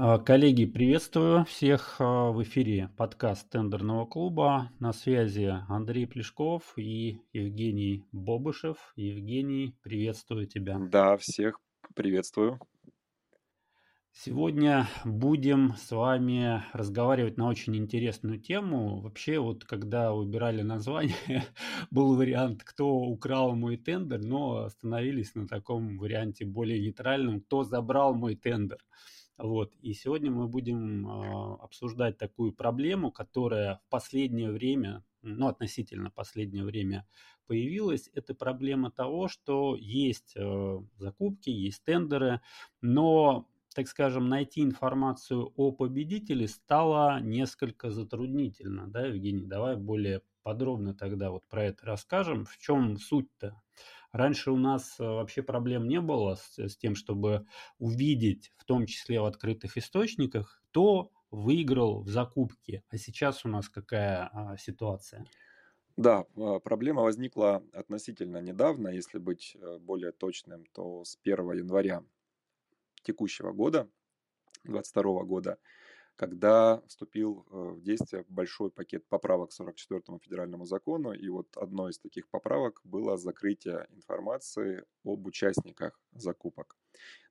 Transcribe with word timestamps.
А, 0.00 0.16
коллеги, 0.20 0.64
приветствую 0.64 1.44
всех 1.44 1.96
а, 1.98 2.30
в 2.30 2.40
эфире 2.44 2.88
подкаст 2.96 3.50
тендерного 3.50 4.06
клуба. 4.06 4.70
На 4.78 4.92
связи 4.92 5.52
Андрей 5.68 6.06
Плешков 6.06 6.74
и 6.76 7.20
Евгений 7.32 8.06
Бобышев. 8.12 8.92
Евгений, 8.94 9.74
приветствую 9.82 10.46
тебя. 10.46 10.78
Да, 10.78 11.16
всех 11.16 11.58
приветствую. 11.96 12.60
Сегодня 14.12 14.86
будем 15.04 15.74
с 15.76 15.90
вами 15.90 16.62
разговаривать 16.72 17.36
на 17.36 17.48
очень 17.48 17.76
интересную 17.76 18.38
тему. 18.38 19.00
Вообще, 19.00 19.40
вот 19.40 19.64
когда 19.64 20.12
выбирали 20.12 20.62
название, 20.62 21.42
был 21.90 22.14
вариант, 22.14 22.62
кто 22.62 22.88
украл 22.88 23.56
мой 23.56 23.76
тендер, 23.76 24.20
но 24.20 24.58
остановились 24.58 25.34
на 25.34 25.48
таком 25.48 25.98
варианте 25.98 26.44
более 26.44 26.78
нейтральном, 26.78 27.40
кто 27.40 27.64
забрал 27.64 28.14
мой 28.14 28.36
тендер. 28.36 28.78
Вот. 29.38 29.72
И 29.80 29.94
сегодня 29.94 30.32
мы 30.32 30.48
будем 30.48 31.06
э, 31.06 31.56
обсуждать 31.60 32.18
такую 32.18 32.52
проблему, 32.52 33.12
которая 33.12 33.80
в 33.86 33.88
последнее 33.88 34.50
время, 34.50 35.04
ну, 35.22 35.46
относительно 35.46 36.10
последнее 36.10 36.64
время 36.64 37.06
появилась. 37.46 38.10
Это 38.12 38.34
проблема 38.34 38.90
того, 38.90 39.28
что 39.28 39.76
есть 39.76 40.34
э, 40.36 40.80
закупки, 40.96 41.50
есть 41.50 41.84
тендеры, 41.84 42.40
но 42.80 43.48
так 43.74 43.86
скажем, 43.86 44.28
найти 44.28 44.62
информацию 44.62 45.52
о 45.54 45.70
победителе 45.70 46.48
стало 46.48 47.20
несколько 47.20 47.90
затруднительно, 47.90 48.88
да, 48.88 49.06
Евгений? 49.06 49.46
Давай 49.46 49.76
более 49.76 50.22
подробно 50.42 50.94
тогда 50.94 51.30
вот 51.30 51.46
про 51.48 51.66
это 51.66 51.86
расскажем. 51.86 52.44
В 52.44 52.58
чем 52.58 52.96
суть-то? 52.96 53.62
Раньше 54.18 54.50
у 54.50 54.56
нас 54.56 54.98
э, 54.98 55.04
вообще 55.04 55.44
проблем 55.44 55.86
не 55.86 56.00
было 56.00 56.34
с, 56.34 56.58
с 56.58 56.76
тем, 56.76 56.96
чтобы 56.96 57.46
увидеть, 57.78 58.52
в 58.56 58.64
том 58.64 58.84
числе 58.84 59.20
в 59.20 59.26
открытых 59.26 59.76
источниках, 59.76 60.60
кто 60.70 61.12
выиграл 61.30 62.02
в 62.02 62.08
закупке. 62.08 62.82
А 62.88 62.98
сейчас 62.98 63.44
у 63.44 63.48
нас 63.48 63.68
какая 63.68 64.28
а, 64.32 64.56
ситуация? 64.56 65.24
Да, 65.96 66.24
а, 66.36 66.58
проблема 66.58 67.02
возникла 67.02 67.62
относительно 67.72 68.38
недавно, 68.38 68.88
если 68.88 69.18
быть 69.18 69.54
э, 69.54 69.78
более 69.78 70.10
точным, 70.10 70.66
то 70.72 71.04
с 71.04 71.16
1 71.22 71.52
января 71.52 72.02
текущего 73.04 73.52
года, 73.52 73.88
2022 74.64 75.22
года, 75.26 75.58
когда 76.18 76.82
вступил 76.88 77.46
э, 77.50 77.74
в 77.76 77.80
действие 77.80 78.24
большой 78.28 78.70
пакет 78.70 79.06
поправок 79.08 79.50
к 79.50 79.60
44-му 79.60 80.18
федеральному 80.18 80.66
закону. 80.66 81.12
И 81.12 81.28
вот 81.28 81.56
одной 81.56 81.92
из 81.92 81.98
таких 82.00 82.28
поправок 82.28 82.80
было 82.82 83.16
закрытие 83.16 83.86
информации 83.90 84.84
об 85.04 85.24
участниках 85.26 86.00
закупок. 86.12 86.76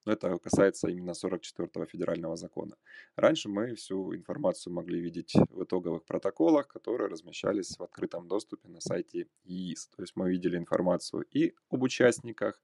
Но 0.06 0.14
это 0.14 0.40
касается 0.40 0.88
именно 0.88 1.12
44-го 1.12 1.86
федерального 1.86 2.38
закона. 2.38 2.78
Раньше 3.18 3.50
мы 3.50 3.76
всю 3.76 4.16
информацию 4.16 4.74
могли 4.74 5.02
видеть 5.02 5.34
в 5.50 5.64
итоговых 5.64 6.06
протоколах, 6.06 6.70
которые 6.70 7.10
размещались 7.10 7.78
в 7.78 7.84
открытом 7.84 8.30
доступе 8.30 8.70
на 8.70 8.80
сайте 8.80 9.28
ЕИС. 9.44 9.88
То 9.98 10.04
есть 10.04 10.16
мы 10.16 10.32
видели 10.32 10.56
информацию 10.58 11.24
и 11.24 11.54
об 11.70 11.84
участниках, 11.84 12.64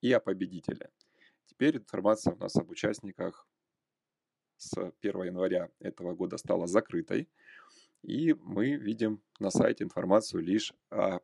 и 0.00 0.12
о 0.12 0.18
победителе. 0.18 0.90
Теперь 1.46 1.76
информация 1.76 2.34
у 2.34 2.38
нас 2.38 2.56
об 2.56 2.70
участниках 2.70 3.46
с 4.60 4.92
1 5.00 5.22
января 5.24 5.70
этого 5.80 6.14
года 6.14 6.36
стала 6.36 6.66
закрытой, 6.66 7.28
и 8.02 8.34
мы 8.34 8.76
видим 8.76 9.20
на 9.38 9.50
сайте 9.50 9.84
информацию 9.84 10.42
лишь 10.42 10.72
о 10.90 11.18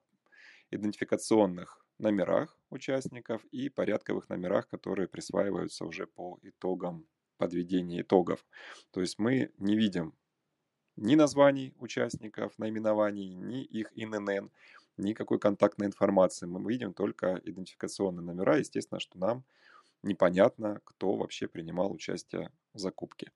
идентификационных 0.71 1.85
номерах 1.99 2.59
участников 2.71 3.45
и 3.47 3.69
порядковых 3.69 4.29
номерах, 4.29 4.69
которые 4.69 5.09
присваиваются 5.09 5.85
уже 5.85 6.07
по 6.07 6.39
итогам 6.43 7.07
подведения 7.37 8.01
итогов. 8.01 8.45
То 8.91 9.01
есть 9.01 9.19
мы 9.19 9.51
не 9.59 9.77
видим 9.77 10.15
ни 10.97 11.15
названий 11.15 11.75
участников, 11.79 12.59
наименований, 12.59 13.35
ни 13.35 13.63
их 13.63 13.93
ИНН, 13.95 14.51
никакой 14.97 15.39
контактной 15.39 15.87
информации. 15.87 16.47
Мы 16.47 16.67
видим 16.71 16.95
только 16.95 17.41
идентификационные 17.45 18.25
номера. 18.25 18.57
Естественно, 18.57 18.99
что 18.99 19.19
нам 19.19 19.45
непонятно, 20.03 20.81
кто 20.85 21.17
вообще 21.17 21.49
принимал 21.49 21.93
участие 21.93 22.51
в 22.73 22.79
закупке. 22.79 23.33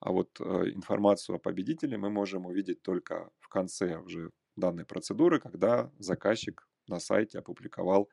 А 0.00 0.12
вот 0.12 0.40
э, 0.40 0.44
информацию 0.74 1.36
о 1.36 1.38
победителе 1.38 1.96
мы 1.96 2.10
можем 2.10 2.46
увидеть 2.46 2.82
только 2.82 3.30
в 3.40 3.48
конце 3.48 3.96
уже 3.96 4.30
данной 4.56 4.84
процедуры, 4.84 5.40
когда 5.40 5.90
заказчик 5.98 6.68
на 6.88 7.00
сайте 7.00 7.38
опубликовал 7.38 8.08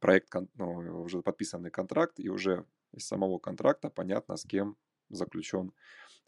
проект, 0.00 0.34
ну, 0.54 1.02
уже 1.02 1.22
подписанный 1.22 1.70
контракт, 1.70 2.18
и 2.20 2.28
уже 2.28 2.66
из 2.92 3.06
самого 3.06 3.38
контракта 3.38 3.90
понятно, 3.90 4.36
с 4.36 4.44
кем 4.44 4.76
заключен 5.08 5.72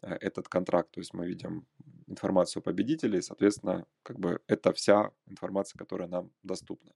э, 0.01 0.13
этот 0.21 0.47
контракт. 0.47 0.91
То 0.91 1.01
есть 1.01 1.13
мы 1.13 1.27
видим 1.27 1.67
информацию 2.07 2.61
о 2.61 2.63
победителе, 2.63 3.19
и, 3.19 3.21
соответственно, 3.21 3.85
как 4.03 4.19
бы 4.19 4.39
это 4.47 4.73
вся 4.73 5.11
информация, 5.25 5.77
которая 5.77 6.07
нам 6.07 6.31
доступна. 6.43 6.93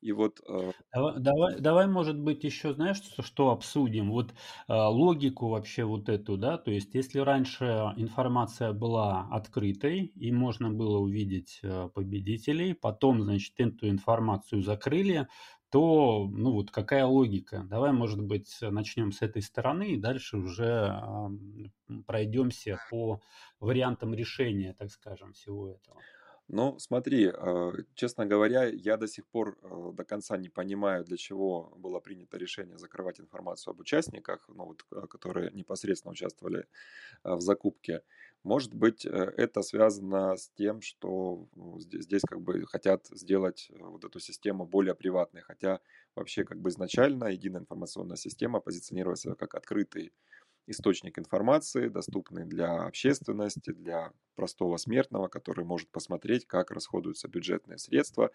И 0.00 0.12
вот... 0.12 0.40
Э, 0.48 0.72
давай, 0.94 1.18
давай, 1.20 1.60
давай, 1.60 1.86
может 1.88 2.18
быть, 2.20 2.44
еще, 2.44 2.72
знаешь, 2.72 2.98
что, 2.98 3.22
что 3.22 3.50
обсудим? 3.50 4.10
Вот 4.10 4.30
э, 4.68 4.72
логику 4.72 5.48
вообще 5.48 5.84
вот 5.84 6.08
эту, 6.08 6.36
да, 6.36 6.56
то 6.56 6.70
есть 6.70 6.94
если 6.94 7.18
раньше 7.18 7.64
информация 7.96 8.72
была 8.72 9.28
открытой 9.30 10.12
и 10.14 10.30
можно 10.30 10.70
было 10.70 10.98
увидеть 10.98 11.58
э, 11.62 11.88
победителей, 11.92 12.74
потом, 12.74 13.22
значит, 13.22 13.54
эту 13.58 13.88
информацию 13.88 14.62
закрыли, 14.62 15.26
то, 15.70 16.26
ну 16.30 16.52
вот 16.52 16.70
какая 16.70 17.04
логика? 17.04 17.64
Давай, 17.68 17.92
может 17.92 18.22
быть, 18.22 18.56
начнем 18.62 19.12
с 19.12 19.20
этой 19.20 19.42
стороны 19.42 19.90
и 19.92 19.96
дальше 19.98 20.38
уже 20.38 20.98
пройдемся 22.06 22.78
по 22.90 23.20
вариантам 23.60 24.14
решения, 24.14 24.74
так 24.78 24.90
скажем, 24.90 25.32
всего 25.34 25.68
этого. 25.68 26.00
Ну, 26.50 26.78
смотри, 26.78 27.26
э, 27.30 27.72
честно 27.94 28.24
говоря, 28.24 28.64
я 28.64 28.96
до 28.96 29.06
сих 29.06 29.26
пор 29.26 29.58
э, 29.62 29.92
до 29.92 30.04
конца 30.04 30.36
не 30.38 30.48
понимаю, 30.48 31.04
для 31.04 31.18
чего 31.18 31.74
было 31.76 32.00
принято 32.00 32.38
решение 32.38 32.78
закрывать 32.78 33.20
информацию 33.20 33.72
об 33.72 33.80
участниках, 33.80 34.48
ну, 34.48 34.64
вот, 34.64 34.86
э, 34.90 35.06
которые 35.08 35.50
непосредственно 35.52 36.12
участвовали 36.12 36.66
в 37.24 37.40
закупке. 37.40 38.02
Может 38.44 38.74
быть, 38.74 39.04
это 39.06 39.62
связано 39.62 40.36
с 40.36 40.50
тем, 40.50 40.80
что 40.82 41.48
ну, 41.56 41.80
здесь, 41.80 42.22
как 42.22 42.40
бы 42.42 42.66
хотят 42.66 43.06
сделать 43.10 43.70
вот 43.78 44.04
эту 44.04 44.20
систему 44.20 44.66
более 44.66 44.94
приватной, 44.94 45.42
хотя 45.42 45.80
вообще 46.14 46.44
как 46.44 46.60
бы 46.60 46.70
изначально 46.70 47.26
единая 47.26 47.62
информационная 47.62 48.16
система 48.16 48.60
позиционировалась 48.60 49.26
как 49.38 49.54
открытый 49.54 50.12
источник 50.70 51.18
информации, 51.18 51.88
доступный 51.88 52.44
для 52.44 52.82
общественности, 52.82 53.70
для 53.70 54.12
простого 54.36 54.76
смертного, 54.76 55.28
который 55.28 55.64
может 55.64 55.90
посмотреть, 55.90 56.46
как 56.46 56.70
расходуются 56.70 57.28
бюджетные 57.28 57.78
средства, 57.78 58.30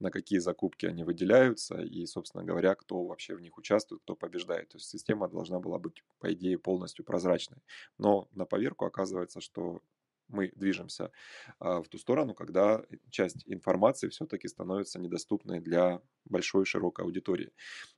на 0.00 0.10
какие 0.10 0.38
закупки 0.38 0.86
они 0.86 1.04
выделяются 1.04 1.80
и, 1.80 2.06
собственно 2.06 2.44
говоря, 2.44 2.74
кто 2.74 3.04
вообще 3.04 3.36
в 3.36 3.40
них 3.40 3.58
участвует, 3.58 4.02
кто 4.02 4.16
побеждает. 4.16 4.70
То 4.70 4.78
есть 4.78 4.88
система 4.88 5.28
должна 5.28 5.60
была 5.60 5.78
быть, 5.78 6.02
по 6.18 6.32
идее, 6.32 6.58
полностью 6.58 7.04
прозрачной. 7.04 7.58
Но 7.98 8.28
на 8.32 8.46
поверку 8.46 8.86
оказывается, 8.86 9.40
что 9.40 9.80
мы 10.28 10.50
движемся 10.54 11.10
а, 11.58 11.82
в 11.82 11.88
ту 11.88 11.98
сторону, 11.98 12.34
когда 12.34 12.84
часть 13.10 13.42
информации 13.46 14.08
все-таки 14.08 14.48
становится 14.48 14.98
недоступной 14.98 15.60
для 15.60 16.00
большой 16.24 16.64
широкой 16.64 17.04
аудитории. 17.04 17.52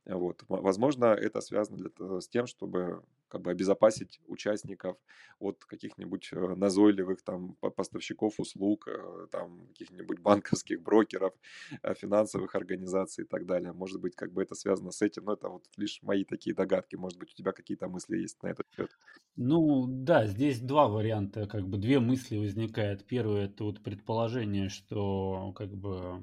Вот. 0.04 0.44
Возможно, 0.48 1.06
это 1.06 1.40
связано 1.40 1.78
для, 1.78 2.20
с 2.20 2.28
тем, 2.28 2.46
чтобы 2.46 3.02
как 3.28 3.42
бы 3.42 3.50
обезопасить 3.50 4.20
участников 4.26 4.96
от 5.38 5.64
каких-нибудь 5.64 6.28
э, 6.32 6.54
назойливых 6.54 7.22
там 7.22 7.56
поставщиков 7.76 8.38
услуг, 8.38 8.88
э, 8.88 9.26
там 9.30 9.66
каких-нибудь 9.68 10.20
банковских 10.20 10.82
брокеров, 10.82 11.32
э, 11.82 11.94
финансовых 11.94 12.54
организаций 12.54 13.24
и 13.24 13.26
так 13.26 13.46
далее. 13.46 13.72
Может 13.72 14.00
быть, 14.00 14.14
как 14.16 14.32
бы 14.32 14.42
это 14.42 14.54
связано 14.54 14.90
с 14.90 15.02
этим, 15.02 15.24
но 15.24 15.34
это 15.34 15.48
вот 15.48 15.64
лишь 15.76 16.02
мои 16.02 16.24
такие 16.24 16.54
догадки. 16.54 16.96
Может 16.96 17.18
быть, 17.18 17.32
у 17.32 17.34
тебя 17.34 17.52
какие-то 17.52 17.88
мысли 17.88 18.18
есть 18.18 18.42
на 18.42 18.48
этот 18.48 18.66
счет? 18.74 18.90
Ну 19.36 19.86
да, 19.88 20.26
здесь 20.26 20.60
два 20.60 20.88
варианта, 20.88 21.46
как 21.46 21.66
бы 21.68 21.78
две 21.78 22.00
мысли 22.00 22.38
возникает. 22.38 23.06
Первое 23.06 23.46
это 23.46 23.64
вот 23.64 23.82
предположение, 23.82 24.68
что 24.68 25.52
как 25.56 25.74
бы 25.74 26.22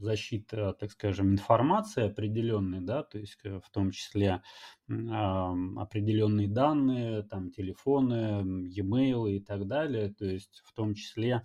защита, 0.00 0.72
так 0.72 0.90
скажем, 0.90 1.32
информации 1.32 2.04
определенной, 2.04 2.80
да, 2.80 3.02
то 3.02 3.18
есть 3.18 3.38
в 3.42 3.70
том 3.70 3.90
числе 3.90 4.42
определенные 4.90 6.48
данные, 6.48 7.22
там 7.22 7.50
телефоны, 7.52 8.66
e-mail 8.68 9.30
и 9.30 9.38
так 9.40 9.66
далее, 9.68 10.12
то 10.12 10.24
есть 10.24 10.62
в 10.64 10.72
том 10.72 10.94
числе 10.94 11.44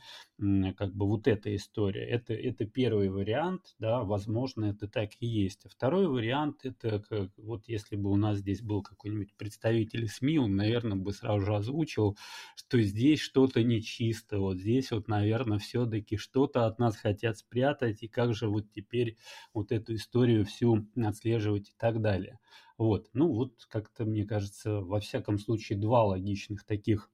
как 0.75 0.93
бы 0.95 1.05
вот 1.07 1.27
эта 1.27 1.55
история. 1.55 2.05
Это, 2.05 2.33
это 2.33 2.65
первый 2.65 3.09
вариант, 3.09 3.75
да, 3.79 4.03
возможно, 4.03 4.65
это 4.65 4.87
так 4.87 5.11
и 5.19 5.27
есть. 5.27 5.65
А 5.65 5.69
второй 5.69 6.07
вариант, 6.07 6.65
это 6.65 6.99
как, 6.99 7.29
вот 7.37 7.67
если 7.67 7.95
бы 7.95 8.09
у 8.11 8.15
нас 8.15 8.39
здесь 8.39 8.61
был 8.61 8.81
какой-нибудь 8.81 9.35
представитель 9.37 10.07
СМИ, 10.07 10.39
он, 10.39 10.55
наверное, 10.55 10.97
бы 10.97 11.13
сразу 11.13 11.45
же 11.45 11.55
озвучил, 11.55 12.17
что 12.55 12.81
здесь 12.81 13.19
что-то 13.19 13.63
нечисто, 13.63 14.39
вот 14.39 14.57
здесь 14.57 14.91
вот, 14.91 15.07
наверное, 15.07 15.59
все-таки 15.59 16.17
что-то 16.17 16.65
от 16.65 16.79
нас 16.79 16.97
хотят 16.97 17.37
спрятать, 17.37 18.01
и 18.03 18.07
как 18.07 18.33
же 18.33 18.47
вот 18.49 18.71
теперь 18.71 19.17
вот 19.53 19.71
эту 19.71 19.95
историю 19.95 20.45
всю 20.45 20.87
отслеживать 20.95 21.69
и 21.69 21.73
так 21.77 22.01
далее. 22.01 22.39
Вот, 22.77 23.09
ну 23.13 23.31
вот 23.33 23.65
как-то, 23.69 24.05
мне 24.05 24.25
кажется, 24.25 24.81
во 24.81 24.99
всяком 24.99 25.39
случае, 25.39 25.79
два 25.79 26.03
логичных 26.03 26.65
таких 26.65 27.09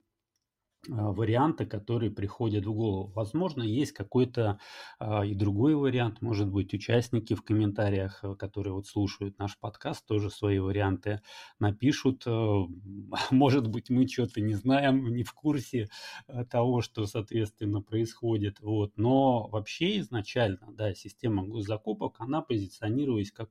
варианты, 0.88 1.66
которые 1.66 2.12
приходят 2.12 2.66
в 2.66 2.74
голову. 2.74 3.12
Возможно, 3.14 3.62
есть 3.62 3.92
какой-то 3.92 4.60
а, 5.00 5.24
и 5.24 5.36
другой 5.36 5.76
вариант. 5.76 6.22
Может 6.22 6.50
быть, 6.50 6.74
участники 6.74 7.36
в 7.36 7.44
комментариях, 7.44 8.20
э, 8.24 8.36
которые 8.36 8.74
вот 8.74 8.88
слушают 8.88 9.38
наш 9.38 9.60
подкаст, 9.60 10.06
тоже 10.08 10.32
свои 10.32 10.58
варианты 10.58 11.22
напишут. 11.60 12.24
Э, 12.26 12.66
может 13.32 13.68
быть, 13.68 13.90
мы 13.90 14.08
что-то 14.08 14.42
не 14.42 14.56
знаем, 14.56 15.14
не 15.14 15.24
в 15.24 15.34
курсе 15.34 15.88
э, 16.28 16.46
того, 16.46 16.82
что, 16.82 17.06
соответственно, 17.06 17.82
происходит. 17.82 18.60
Вот. 18.60 18.98
Но 18.98 19.48
вообще 19.50 20.00
изначально, 20.00 20.68
да, 20.74 20.96
система 20.96 21.44
госзакупок, 21.44 22.16
она 22.18 22.42
позиционировалась 22.42 23.32
как 23.32 23.50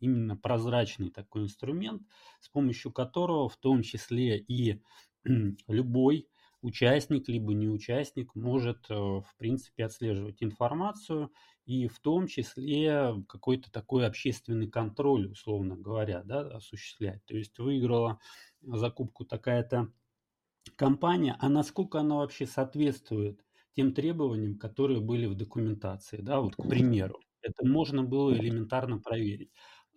именно 0.00 0.36
прозрачный 0.36 1.10
такой 1.10 1.44
инструмент, 1.44 2.02
с 2.40 2.48
помощью 2.48 2.92
которого 2.92 3.48
в 3.48 3.56
том 3.56 3.82
числе 3.82 4.36
и 4.36 4.82
любой 5.68 6.26
участник 6.62 7.28
либо 7.28 7.52
не 7.54 7.68
участник 7.68 8.34
может, 8.34 8.86
э, 8.90 8.94
в 8.94 9.34
принципе, 9.38 9.84
отслеживать 9.84 10.42
информацию 10.42 11.32
и 11.66 11.88
в 11.88 11.98
том 12.00 12.26
числе 12.26 13.22
какой-то 13.28 13.70
такой 13.70 14.06
общественный 14.06 14.68
контроль, 14.68 15.30
условно 15.30 15.76
говоря, 15.76 16.22
да, 16.24 16.40
осуществлять. 16.56 17.24
То 17.26 17.36
есть 17.36 17.58
выиграла 17.58 18.20
закупку 18.62 19.24
такая-то 19.24 19.92
компания, 20.76 21.36
а 21.40 21.48
насколько 21.48 22.00
она 22.00 22.16
вообще 22.16 22.46
соответствует 22.46 23.44
тем 23.74 23.94
требованиям, 23.94 24.58
которые 24.58 25.00
были 25.00 25.26
в 25.26 25.34
документации, 25.34 26.18
да, 26.20 26.40
вот 26.40 26.56
к 26.56 26.66
примеру. 26.68 27.20
Это 27.42 27.66
можно 27.66 28.04
было 28.04 28.32
элементарно 28.36 28.98
проверить. 28.98 29.52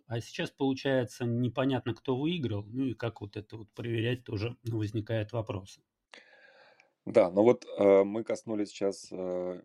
А 0.06 0.20
сейчас, 0.20 0.50
получается, 0.50 1.24
непонятно, 1.24 1.94
кто 1.94 2.16
выиграл, 2.16 2.64
ну 2.66 2.84
и 2.86 2.94
как 2.94 3.20
вот 3.20 3.36
это 3.36 3.56
вот 3.58 3.68
проверять 3.74 4.24
тоже 4.24 4.56
возникает 4.64 5.32
вопросы. 5.32 5.82
Да, 7.06 7.30
но 7.30 7.44
вот 7.44 7.64
э, 7.78 8.02
мы 8.04 8.24
коснулись 8.24 8.70
сейчас 8.70 9.08
э, 9.12 9.60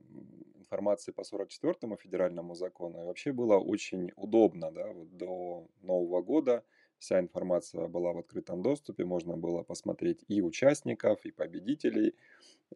информации 0.60 1.12
по 1.12 1.22
44-му 1.22 1.98
федеральному 1.98 2.54
закону, 2.54 3.02
и 3.02 3.06
вообще 3.06 3.32
было 3.32 3.58
очень 3.58 4.12
удобно, 4.16 4.72
да, 4.72 4.94
вот 4.94 5.18
до 5.18 5.68
Нового 5.82 6.22
года. 6.22 6.64
Вся 7.00 7.20
информация 7.20 7.88
была 7.88 8.14
в 8.14 8.20
открытом 8.20 8.62
доступе, 8.62 9.06
можно 9.06 9.38
было 9.38 9.64
посмотреть 9.64 10.24
и 10.28 10.44
участников, 10.44 11.26
и 11.26 11.32
победителей, 11.32 12.14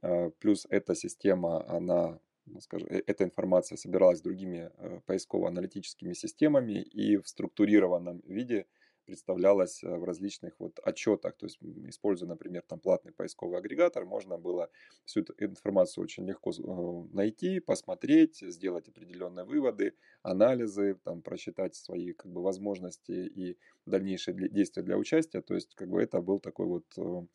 э, 0.02 0.32
плюс 0.40 0.66
эта 0.72 0.96
система, 0.96 1.64
она, 1.70 2.20
ну, 2.48 2.60
скажем, 2.60 2.88
э, 2.90 3.04
эта 3.06 3.24
информация 3.24 3.78
собиралась 3.78 4.22
другими 4.22 4.72
э, 4.78 5.00
поисково-аналитическими 5.06 6.14
системами 6.14 6.82
и 6.82 7.18
в 7.18 7.28
структурированном 7.28 8.24
виде– 8.26 8.66
представлялось 9.06 9.84
э, 9.84 9.96
в 9.96 10.04
различных 10.04 10.60
вот 10.60 10.80
отчетах. 10.84 11.36
То 11.38 11.46
есть, 11.46 11.60
используя, 11.62 12.30
например, 12.30 12.64
там 12.68 12.80
платный 12.80 13.12
поисковый 13.12 13.60
агрегатор, 13.60 14.06
можно 14.06 14.38
было 14.38 14.70
всю 15.06 15.22
эту 15.22 15.34
информацию 15.40 16.04
очень 16.04 16.26
легко 16.28 16.52
э, 16.52 17.16
найти, 17.16 17.60
посмотреть, 17.60 18.40
сделать 18.42 18.88
определенные 18.90 19.46
выводы, 19.46 19.94
анализы, 20.22 20.96
там, 21.04 21.22
просчитать 21.22 21.76
свои 21.76 22.14
как 22.14 22.32
бы, 22.32 22.42
возможности 22.42 23.12
и 23.12 23.58
дальнейшие 23.86 24.50
действия 24.50 24.84
для 24.84 24.98
участия. 24.98 25.42
То 25.42 25.56
есть, 25.56 25.76
как 25.76 25.90
бы 25.90 26.02
это 26.02 26.22
был 26.22 26.40
такой 26.40 26.66
вот 26.66 26.86
э, 26.98 27.26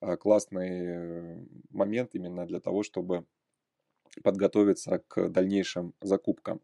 а, 0.00 0.16
классный 0.16 1.46
момент 1.70 2.14
именно 2.14 2.46
для 2.46 2.60
того, 2.60 2.82
чтобы 2.82 3.24
подготовиться 4.22 5.02
к 5.08 5.28
дальнейшим 5.28 5.94
закупкам. 6.00 6.60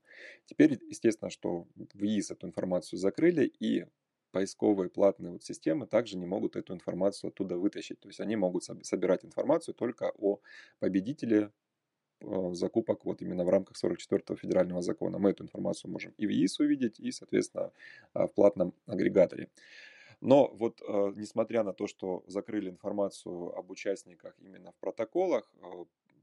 Теперь, 0.47 0.79
естественно, 0.89 1.31
что 1.31 1.67
в 1.77 2.03
ИИС 2.03 2.31
эту 2.31 2.47
информацию 2.47 2.99
закрыли, 2.99 3.53
и 3.61 3.87
поисковые 4.33 4.89
платные 4.89 5.31
вот 5.33 5.45
системы 5.45 5.87
также 5.87 6.17
не 6.17 6.27
могут 6.27 6.57
эту 6.57 6.75
информацию 6.75 7.29
оттуда 7.29 7.57
вытащить. 7.57 8.01
То 8.01 8.09
есть 8.09 8.21
они 8.21 8.37
могут 8.37 8.65
собирать 8.65 9.25
информацию 9.25 9.75
только 9.75 10.13
о 10.19 10.41
победителе 10.81 11.51
э, 12.21 12.55
закупок 12.55 13.05
вот 13.05 13.23
именно 13.23 13.45
в 13.45 13.49
рамках 13.49 13.77
44-го 13.83 14.37
федерального 14.37 14.83
закона. 14.83 15.19
Мы 15.19 15.31
эту 15.31 15.45
информацию 15.45 15.91
можем 15.91 16.13
и 16.17 16.27
в 16.27 16.31
ИИС 16.31 16.61
увидеть, 16.61 16.99
и, 16.99 17.13
соответственно, 17.13 17.73
э, 18.15 18.27
в 18.27 18.33
платном 18.35 18.75
агрегаторе. 18.87 19.49
Но 20.21 20.49
вот 20.55 20.81
э, 20.81 21.13
несмотря 21.17 21.63
на 21.63 21.73
то, 21.73 21.87
что 21.87 22.25
закрыли 22.27 22.71
информацию 22.71 23.57
об 23.59 23.71
участниках 23.71 24.35
именно 24.39 24.73
в 24.73 24.77
протоколах, 24.77 25.53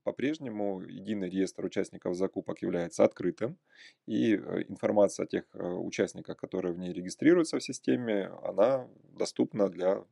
по-прежнему 0.10 0.82
единый 0.82 1.30
реестр 1.30 1.66
участников 1.66 2.16
закупок 2.16 2.64
является 2.64 3.04
открытым, 3.04 3.60
и 4.08 4.34
э, 4.34 4.64
информация 4.68 5.26
о 5.26 5.28
тех 5.28 5.44
э, 5.54 5.64
участниках, 5.64 6.36
которые 6.36 6.74
в 6.74 6.80
ней 6.80 6.92
регистрируются 6.94 7.60
в 7.60 7.64
системе, 7.64 8.32
она 8.44 8.88
доступна 9.04 9.70
для 9.70 10.04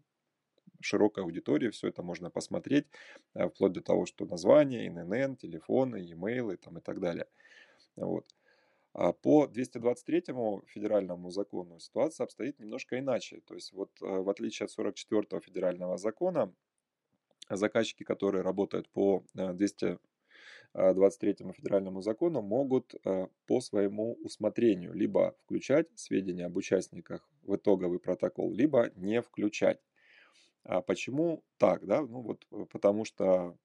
широкой 0.82 1.24
аудитории, 1.24 1.72
все 1.72 1.88
это 1.88 2.04
можно 2.04 2.30
посмотреть, 2.30 2.86
э, 3.34 3.50
вплоть 3.50 3.72
до 3.72 3.82
того, 3.82 4.06
что 4.06 4.26
название, 4.26 4.88
ИНН, 4.88 5.36
телефоны, 5.36 5.98
e-mail 5.98 6.56
там, 6.58 6.78
и 6.78 6.82
так 6.82 7.00
далее. 7.00 7.26
Вот. 7.96 8.28
А 8.94 9.14
по 9.14 9.48
223 9.48 10.26
федеральному 10.68 11.32
закону 11.32 11.80
ситуация 11.80 12.26
обстоит 12.26 12.60
немножко 12.60 13.00
иначе. 13.00 13.42
То 13.48 13.56
есть 13.56 13.74
вот 13.74 13.90
в 14.00 14.30
отличие 14.30 14.66
от 14.66 14.72
44 14.72 15.42
федерального 15.42 15.98
закона, 15.98 16.54
заказчики, 17.50 18.04
которые 18.04 18.44
работают 18.44 18.90
по 18.90 19.24
223 19.34 21.36
э, 21.40 21.54
федеральному 21.54 22.02
закону, 22.02 22.42
могут 22.42 22.96
э, 23.06 23.28
по 23.46 23.62
своему 23.62 24.16
усмотрению 24.24 24.94
либо 24.94 25.36
включать 25.44 25.88
сведения 25.98 26.46
об 26.46 26.58
участниках 26.58 27.28
в 27.44 27.56
итоговый 27.56 28.00
протокол, 28.00 28.54
либо 28.54 28.92
не 28.96 29.22
включать. 29.22 29.80
А 30.64 30.82
почему 30.82 31.44
так? 31.58 31.86
Да? 31.86 32.02
Ну 32.02 32.22
вот 32.22 32.46
э, 32.52 32.66
потому 32.72 33.06
что, 33.06 33.58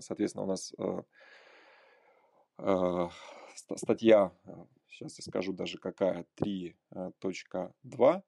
соответственно, 0.00 0.44
у 0.44 0.48
нас 0.48 0.74
статья, 3.76 4.32
сейчас 4.88 5.18
я 5.18 5.24
скажу 5.24 5.52
даже 5.52 5.78
какая, 5.78 6.24
3.2, 6.40 8.22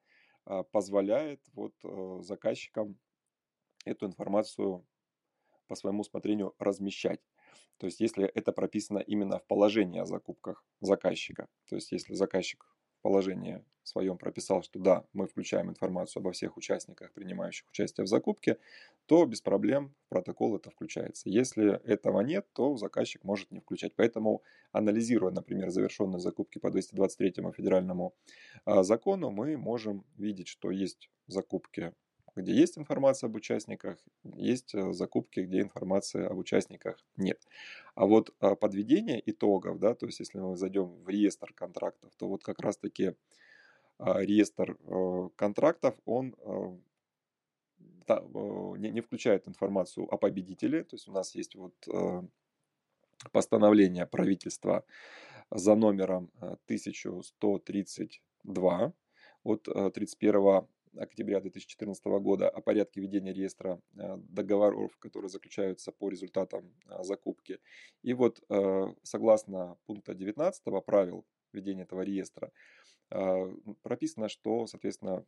позволяет 0.70 1.40
вот 1.54 1.72
заказчикам 2.24 2.98
эту 3.84 4.06
информацию 4.06 4.86
по 5.66 5.74
своему 5.74 6.00
усмотрению 6.00 6.54
размещать. 6.58 7.20
То 7.78 7.86
есть, 7.86 8.00
если 8.00 8.26
это 8.26 8.52
прописано 8.52 8.98
именно 8.98 9.38
в 9.38 9.46
положении 9.46 10.00
о 10.00 10.06
закупках 10.06 10.64
заказчика, 10.80 11.48
то 11.68 11.76
есть, 11.76 11.92
если 11.92 12.14
заказчик 12.14 12.64
в 12.98 13.02
положении 13.02 13.64
своем 13.84 14.18
прописал, 14.18 14.62
что 14.62 14.78
да, 14.78 15.04
мы 15.12 15.26
включаем 15.26 15.70
информацию 15.70 16.20
обо 16.20 16.32
всех 16.32 16.56
участниках, 16.56 17.12
принимающих 17.12 17.68
участие 17.68 18.04
в 18.04 18.08
закупке, 18.08 18.58
то 19.06 19.24
без 19.24 19.40
проблем 19.40 19.94
в 20.06 20.08
протокол 20.10 20.56
это 20.56 20.70
включается. 20.70 21.30
Если 21.30 21.80
этого 21.86 22.20
нет, 22.20 22.46
то 22.52 22.76
заказчик 22.76 23.24
может 23.24 23.50
не 23.50 23.60
включать. 23.60 23.94
Поэтому, 23.96 24.42
анализируя, 24.72 25.32
например, 25.32 25.70
завершенные 25.70 26.20
закупки 26.20 26.58
по 26.58 26.70
223 26.70 27.52
федеральному 27.52 28.14
а, 28.64 28.82
закону, 28.82 29.30
мы 29.30 29.56
можем 29.56 30.04
видеть, 30.16 30.48
что 30.48 30.70
есть 30.70 31.10
закупки 31.26 31.94
где 32.38 32.54
есть 32.54 32.78
информация 32.78 33.28
об 33.28 33.36
участниках, 33.36 33.98
есть 34.24 34.74
э, 34.74 34.92
закупки, 34.92 35.40
где 35.40 35.60
информации 35.60 36.24
об 36.24 36.38
участниках 36.38 36.96
нет. 37.16 37.46
А 37.94 38.06
вот 38.06 38.34
а, 38.40 38.54
подведение 38.54 39.20
итогов, 39.30 39.78
да, 39.78 39.94
то 39.94 40.06
есть 40.06 40.20
если 40.20 40.38
мы 40.38 40.56
зайдем 40.56 40.86
в 40.86 41.06
реестр 41.08 41.52
контрактов, 41.52 42.12
то 42.16 42.28
вот 42.28 42.44
как 42.44 42.60
раз-таки 42.60 43.14
а, 43.98 44.20
реестр 44.20 44.78
э, 44.80 45.28
контрактов, 45.36 45.94
он 46.04 46.34
э, 46.38 46.76
не 48.78 49.02
включает 49.02 49.46
информацию 49.48 50.06
о 50.06 50.16
победителе, 50.16 50.82
то 50.82 50.96
есть 50.96 51.08
у 51.08 51.12
нас 51.12 51.34
есть 51.34 51.54
вот 51.54 51.74
постановление 53.32 54.06
правительства 54.06 54.82
за 55.50 55.74
номером 55.74 56.30
1132 56.40 58.92
от 59.44 59.68
31 59.94 60.66
октября 60.96 61.40
2014 61.40 62.04
года 62.20 62.48
о 62.48 62.60
порядке 62.60 63.00
ведения 63.00 63.32
реестра 63.32 63.80
э, 63.96 64.16
договоров, 64.28 64.96
которые 64.98 65.28
заключаются 65.28 65.92
по 65.92 66.08
результатам 66.08 66.74
э, 66.86 67.02
закупки. 67.02 67.58
И 68.02 68.14
вот 68.14 68.42
э, 68.48 68.86
согласно 69.02 69.76
пункта 69.86 70.14
19 70.14 70.62
правил 70.84 71.24
ведения 71.52 71.82
этого 71.82 72.02
реестра 72.02 72.52
прописано, 73.82 74.28
что, 74.28 74.66
соответственно, 74.66 75.24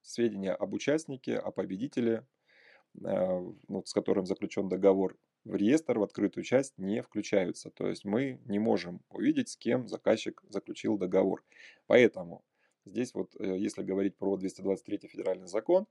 сведения 0.00 0.52
об 0.52 0.74
участнике, 0.74 1.38
о 1.38 1.50
победителе, 1.50 2.24
ну, 2.94 3.82
с 3.84 3.92
которым 3.92 4.26
заключен 4.26 4.68
договор, 4.68 5.18
в 5.44 5.54
реестр, 5.56 5.98
в 5.98 6.02
открытую 6.02 6.44
часть 6.44 6.76
не 6.78 7.02
включаются. 7.02 7.70
То 7.70 7.88
есть 7.88 8.04
мы 8.04 8.40
не 8.44 8.58
можем 8.58 9.02
увидеть, 9.08 9.48
с 9.48 9.56
кем 9.56 9.88
заказчик 9.88 10.42
заключил 10.48 10.98
договор. 10.98 11.44
Поэтому 11.86 12.44
Здесь 12.84 13.14
вот, 13.14 13.34
э, 13.38 13.58
если 13.58 13.82
говорить 13.82 14.16
про 14.16 14.36
223 14.36 15.08
федеральный 15.08 15.48
закон, 15.48 15.86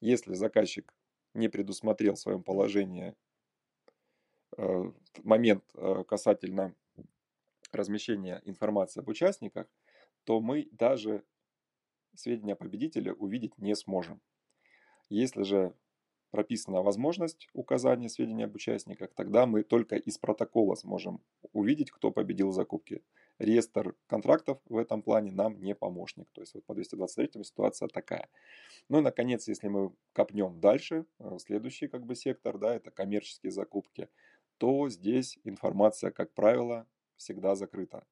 если 0.00 0.34
заказчик 0.34 0.92
не 1.34 1.48
предусмотрел 1.48 2.14
в 2.14 2.18
своем 2.18 2.42
положении 2.42 3.14
э, 4.56 4.92
момент 5.22 5.64
э, 5.74 6.04
касательно 6.08 6.74
размещения 7.72 8.42
информации 8.44 9.00
об 9.00 9.08
участниках, 9.08 9.68
то 10.24 10.40
мы 10.40 10.68
даже 10.72 11.24
сведения 12.14 12.54
о 12.54 12.56
победителе 12.56 13.12
увидеть 13.12 13.56
не 13.58 13.74
сможем. 13.76 14.20
Если 15.08 15.42
же 15.42 15.74
прописана 16.30 16.82
возможность 16.82 17.48
указания 17.52 18.08
сведений 18.08 18.44
об 18.44 18.54
участниках, 18.54 19.12
тогда 19.14 19.46
мы 19.46 19.62
только 19.62 19.96
из 19.96 20.18
протокола 20.18 20.74
сможем 20.74 21.20
увидеть, 21.52 21.90
кто 21.90 22.10
победил 22.10 22.50
в 22.50 22.54
закупке. 22.54 23.02
Реестр 23.40 23.96
контрактов 24.06 24.58
в 24.66 24.76
этом 24.76 25.00
плане 25.02 25.32
нам 25.32 25.60
не 25.62 25.74
помощник. 25.74 26.28
То 26.32 26.42
есть 26.42 26.54
вот 26.54 26.64
по 26.66 26.74
223 26.74 27.42
ситуация 27.42 27.88
такая. 27.88 28.28
Ну 28.90 28.98
и, 28.98 29.02
наконец, 29.02 29.48
если 29.48 29.68
мы 29.68 29.92
копнем 30.12 30.60
дальше, 30.60 31.06
э, 31.18 31.38
следующий 31.38 31.88
как 31.88 32.04
бы 32.04 32.14
сектор, 32.14 32.58
да, 32.58 32.74
это 32.74 32.90
коммерческие 32.90 33.50
закупки, 33.50 34.08
то 34.58 34.90
здесь 34.90 35.38
информация, 35.44 36.10
как 36.10 36.34
правило, 36.34 36.86
всегда 37.16 37.54
закрыта. 37.54 38.04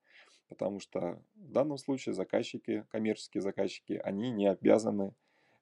Потому 0.49 0.81
что 0.81 1.23
в 1.35 1.53
данном 1.53 1.77
случае 1.77 2.15
заказчики, 2.15 2.87
коммерческие 2.91 3.43
заказчики, 3.43 4.01
они 4.03 4.31
не 4.31 4.47
обязаны 4.47 5.15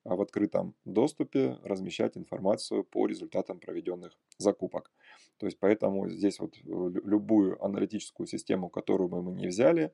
а, 0.04 0.14
в 0.14 0.20
открытом 0.20 0.76
доступе 0.84 1.58
размещать 1.64 2.16
информацию 2.16 2.84
по 2.84 3.06
результатам 3.06 3.58
проведенных 3.58 4.16
закупок. 4.38 4.92
То 5.38 5.46
есть 5.46 5.58
поэтому 5.58 6.08
здесь 6.08 6.38
вот 6.40 6.56
э, 6.56 6.60
любую 6.64 7.62
аналитическую 7.62 8.26
систему, 8.26 8.68
которую 8.68 9.08
мы 9.08 9.32
не 9.32 9.48
взяли, 9.48 9.92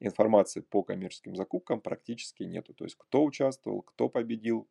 информации 0.00 0.60
по 0.60 0.82
коммерческим 0.82 1.34
закупкам 1.36 1.80
практически 1.80 2.42
нету. 2.42 2.74
То 2.74 2.84
есть 2.84 2.96
кто 2.96 3.24
участвовал, 3.24 3.82
кто 3.82 4.08
победил, 4.08 4.68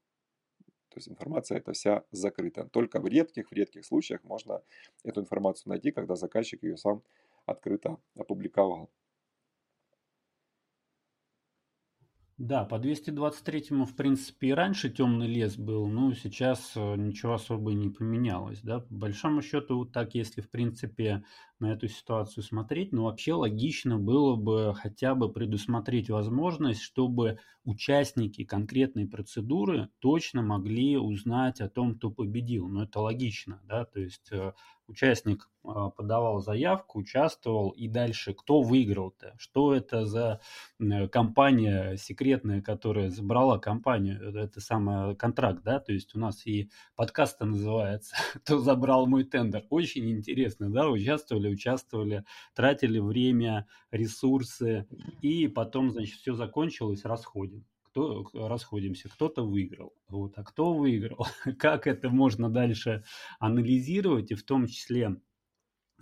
то 0.89 0.97
есть 0.97 1.09
информация 1.09 1.57
эта 1.57 1.73
вся 1.73 2.03
закрыта. 2.11 2.69
Только 2.71 2.99
в 2.99 3.07
редких, 3.07 3.49
в 3.49 3.53
редких 3.53 3.85
случаях 3.85 4.23
можно 4.23 4.61
эту 5.03 5.21
информацию 5.21 5.69
найти, 5.69 5.91
когда 5.91 6.15
заказчик 6.15 6.63
ее 6.63 6.77
сам 6.77 7.01
открыто 7.45 7.97
опубликовал. 8.15 8.89
Да, 12.37 12.65
по 12.65 12.79
223-му, 12.79 13.85
в 13.85 13.95
принципе, 13.95 14.47
и 14.49 14.51
раньше 14.51 14.89
темный 14.89 15.25
лес 15.25 15.55
был, 15.55 15.87
но 15.87 16.13
сейчас 16.13 16.73
э, 16.75 16.95
ничего 16.97 17.35
особо 17.35 17.71
не 17.71 17.87
поменялось, 17.89 18.59
да. 18.61 18.81
По 18.81 18.93
большому 18.93 19.41
счету, 19.41 19.77
вот 19.77 19.93
так, 19.93 20.15
если, 20.15 20.41
в 20.41 20.49
принципе, 20.49 21.23
на 21.59 21.71
эту 21.71 21.87
ситуацию 21.87 22.43
смотреть, 22.43 22.91
но 22.91 23.05
вообще 23.05 23.33
логично 23.33 23.97
было 23.97 24.35
бы 24.35 24.73
хотя 24.75 25.15
бы 25.15 25.31
предусмотреть 25.31 26.09
возможность, 26.09 26.81
чтобы 26.81 27.39
участники 27.63 28.43
конкретной 28.43 29.07
процедуры 29.07 29.87
точно 29.99 30.41
могли 30.41 30.97
узнать 30.97 31.61
о 31.61 31.69
том, 31.69 31.95
кто 31.95 32.11
победил. 32.11 32.67
Но 32.67 32.83
это 32.83 32.99
логично, 32.99 33.61
да, 33.63 33.85
то 33.85 34.01
есть 34.01 34.29
э, 34.33 34.51
участник 34.87 35.49
а, 35.63 35.89
подавал 35.89 36.41
заявку, 36.41 36.99
участвовал, 36.99 37.69
и 37.69 37.87
дальше 37.87 38.33
кто 38.33 38.61
выиграл-то? 38.61 39.33
Что 39.37 39.73
это 39.73 40.05
за 40.05 40.41
компания 41.11 41.97
секретная, 41.97 42.61
которая 42.61 43.09
забрала 43.09 43.59
компанию? 43.59 44.35
Это 44.35 44.61
самый 44.61 45.15
контракт, 45.15 45.63
да? 45.63 45.79
То 45.79 45.93
есть 45.93 46.15
у 46.15 46.19
нас 46.19 46.45
и 46.45 46.69
подкаст 46.95 47.39
называется 47.41 48.15
«Кто 48.43 48.59
забрал 48.59 49.07
мой 49.07 49.23
тендер?» 49.23 49.65
Очень 49.69 50.11
интересно, 50.11 50.71
да? 50.71 50.89
Участвовали, 50.89 51.49
участвовали, 51.49 52.25
тратили 52.53 52.99
время, 52.99 53.67
ресурсы, 53.91 54.87
и 55.21 55.47
потом, 55.47 55.91
значит, 55.91 56.19
все 56.19 56.33
закончилось, 56.33 57.05
расходим 57.05 57.65
кто 57.95 58.29
расходимся, 58.33 59.07
кто-то 59.09 59.43
выиграл. 59.43 59.93
Вот. 60.09 60.37
А 60.37 60.43
кто 60.43 60.73
выиграл? 60.73 61.27
Как 61.57 61.87
это 61.87 62.09
можно 62.09 62.49
дальше 62.49 63.05
анализировать? 63.39 64.31
И 64.31 64.35
в 64.35 64.43
том 64.43 64.67
числе 64.67 65.21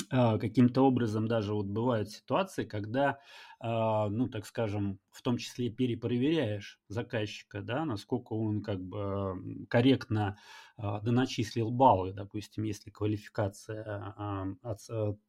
а, 0.10 0.40
каким-то 0.40 0.82
образом 0.82 1.28
даже 1.28 1.54
вот 1.54 1.68
бывают 1.68 2.10
ситуации, 2.10 2.66
когда, 2.66 3.20
ну, 3.64 4.28
так 4.28 4.46
скажем, 4.46 5.00
в 5.10 5.22
том 5.22 5.38
числе 5.38 5.70
перепроверяешь 5.70 6.82
заказчика, 6.90 7.62
да, 7.62 7.86
насколько 7.86 8.34
он 8.34 8.62
как 8.62 8.84
бы 8.84 9.66
корректно 9.70 10.38
а, 10.76 11.00
доначислил 11.00 11.72
баллы, 11.72 12.12
допустим, 12.12 12.64
если 12.64 12.90
квалификация 12.90 14.18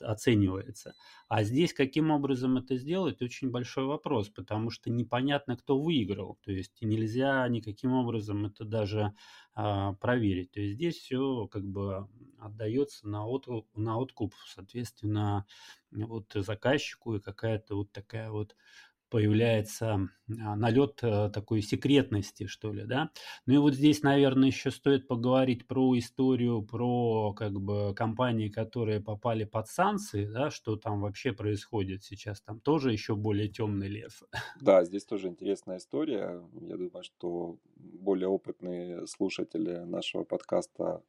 оценивается. 0.01 0.95
А 1.29 1.45
здесь 1.45 1.73
каким 1.73 2.11
образом 2.11 2.57
это 2.57 2.77
сделать, 2.77 3.23
очень 3.23 3.51
большой 3.51 3.85
вопрос, 3.85 4.31
потому 4.31 4.71
что 4.71 4.91
непонятно, 4.91 5.57
кто 5.57 5.79
выиграл, 5.79 6.39
то 6.43 6.51
есть 6.51 6.83
нельзя 6.83 7.47
никаким 7.49 7.93
образом 7.93 8.47
это 8.47 8.65
даже 8.65 9.15
проверить. 9.55 10.51
То 10.51 10.61
есть 10.61 10.75
здесь 10.75 10.97
все 10.97 11.47
как 11.47 11.65
бы 11.65 12.09
отдается 12.41 13.09
на, 13.09 13.25
откуп, 13.25 13.69
на 13.77 13.99
откуп, 13.99 14.35
соответственно, 14.47 15.47
вот 15.95 16.33
заказчику 16.35 17.17
и 17.17 17.21
какая-то 17.21 17.77
вот 17.77 17.93
такая 17.93 18.31
вот 18.31 18.57
появляется 19.11 20.09
а, 20.43 20.57
налет 20.57 20.99
э, 21.03 21.31
такой 21.33 21.63
секретности, 21.63 22.47
что 22.47 22.73
ли, 22.73 22.85
да. 22.85 23.11
Ну 23.47 23.55
и 23.55 23.59
вот 23.59 23.75
здесь, 23.75 24.03
наверное, 24.03 24.49
еще 24.49 24.73
стоит 24.73 25.07
поговорить 25.07 25.69
про 25.69 25.97
историю, 25.97 26.63
про 26.63 27.33
как 27.35 27.53
бы 27.53 27.95
компании, 27.95 28.49
которые 28.49 29.01
попали 29.01 29.45
под 29.45 29.69
санкции, 29.69 30.27
да, 30.27 30.51
что 30.51 30.77
там 30.77 31.01
вообще 31.01 31.33
происходит 31.33 32.03
сейчас, 32.03 32.41
там 32.41 32.59
тоже 32.61 32.91
еще 32.93 33.15
более 33.15 33.49
темный 33.49 33.87
лес. 33.89 34.25
Да, 34.61 34.85
здесь 34.85 35.05
тоже 35.05 35.29
интересная 35.29 35.79
история. 35.79 36.43
Я 36.61 36.77
думаю, 36.77 37.03
что 37.03 37.59
более 37.77 38.29
опытные 38.29 39.07
слушатели 39.07 39.79
нашего 39.79 40.25
подкаста 40.25 41.03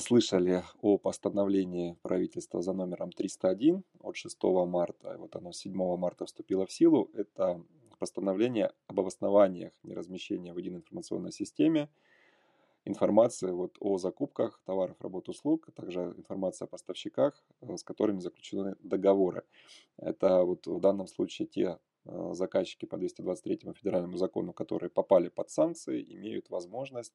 слышали 0.00 0.62
о 0.82 0.98
постановлении 0.98 1.96
правительства 2.02 2.62
за 2.62 2.72
номером 2.72 3.10
301 3.10 3.82
от 4.00 4.16
6 4.16 4.42
марта, 4.66 5.16
вот 5.18 5.34
оно 5.36 5.52
7 5.52 5.96
марта 5.96 6.26
вступило 6.26 6.66
в 6.66 6.72
силу, 6.72 7.10
это 7.14 7.62
постановление 7.98 8.72
об 8.86 9.00
обоснованиях 9.00 9.72
неразмещения 9.82 10.54
в 10.54 10.58
единой 10.58 10.78
информационной 10.78 11.32
системе 11.32 11.88
информации 12.84 13.50
вот 13.50 13.76
о 13.80 13.98
закупках 13.98 14.60
товаров, 14.64 14.96
работ, 15.00 15.28
услуг, 15.28 15.68
а 15.68 15.72
также 15.72 16.14
информация 16.16 16.66
о 16.66 16.68
поставщиках, 16.68 17.44
э, 17.60 17.76
с 17.76 17.82
которыми 17.82 18.20
заключены 18.20 18.76
договоры. 18.80 19.42
Это 19.96 20.44
вот 20.44 20.66
в 20.66 20.80
данном 20.80 21.06
случае 21.06 21.48
те 21.48 21.78
э, 22.04 22.30
заказчики 22.32 22.86
по 22.86 22.96
223 22.96 23.72
федеральному 23.74 24.16
закону, 24.16 24.52
которые 24.52 24.90
попали 24.90 25.28
под 25.28 25.50
санкции, 25.50 26.02
имеют 26.14 26.50
возможность 26.50 27.14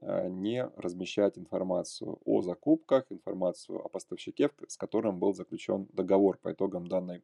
не 0.00 0.64
размещать 0.76 1.38
информацию 1.38 2.18
о 2.24 2.42
закупках, 2.42 3.04
информацию 3.10 3.80
о 3.84 3.88
поставщике, 3.88 4.50
с 4.66 4.76
которым 4.76 5.18
был 5.18 5.34
заключен 5.34 5.88
договор 5.92 6.38
по 6.38 6.52
итогам 6.52 6.86
данной 6.86 7.22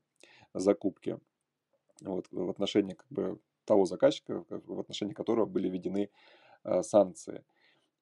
закупки. 0.54 1.18
Вот, 2.00 2.26
в 2.30 2.50
отношении 2.50 2.94
как 2.94 3.06
бы, 3.08 3.38
того 3.64 3.86
заказчика, 3.86 4.44
в 4.48 4.80
отношении 4.80 5.14
которого 5.14 5.46
были 5.46 5.68
введены 5.68 6.10
э, 6.64 6.82
санкции. 6.82 7.44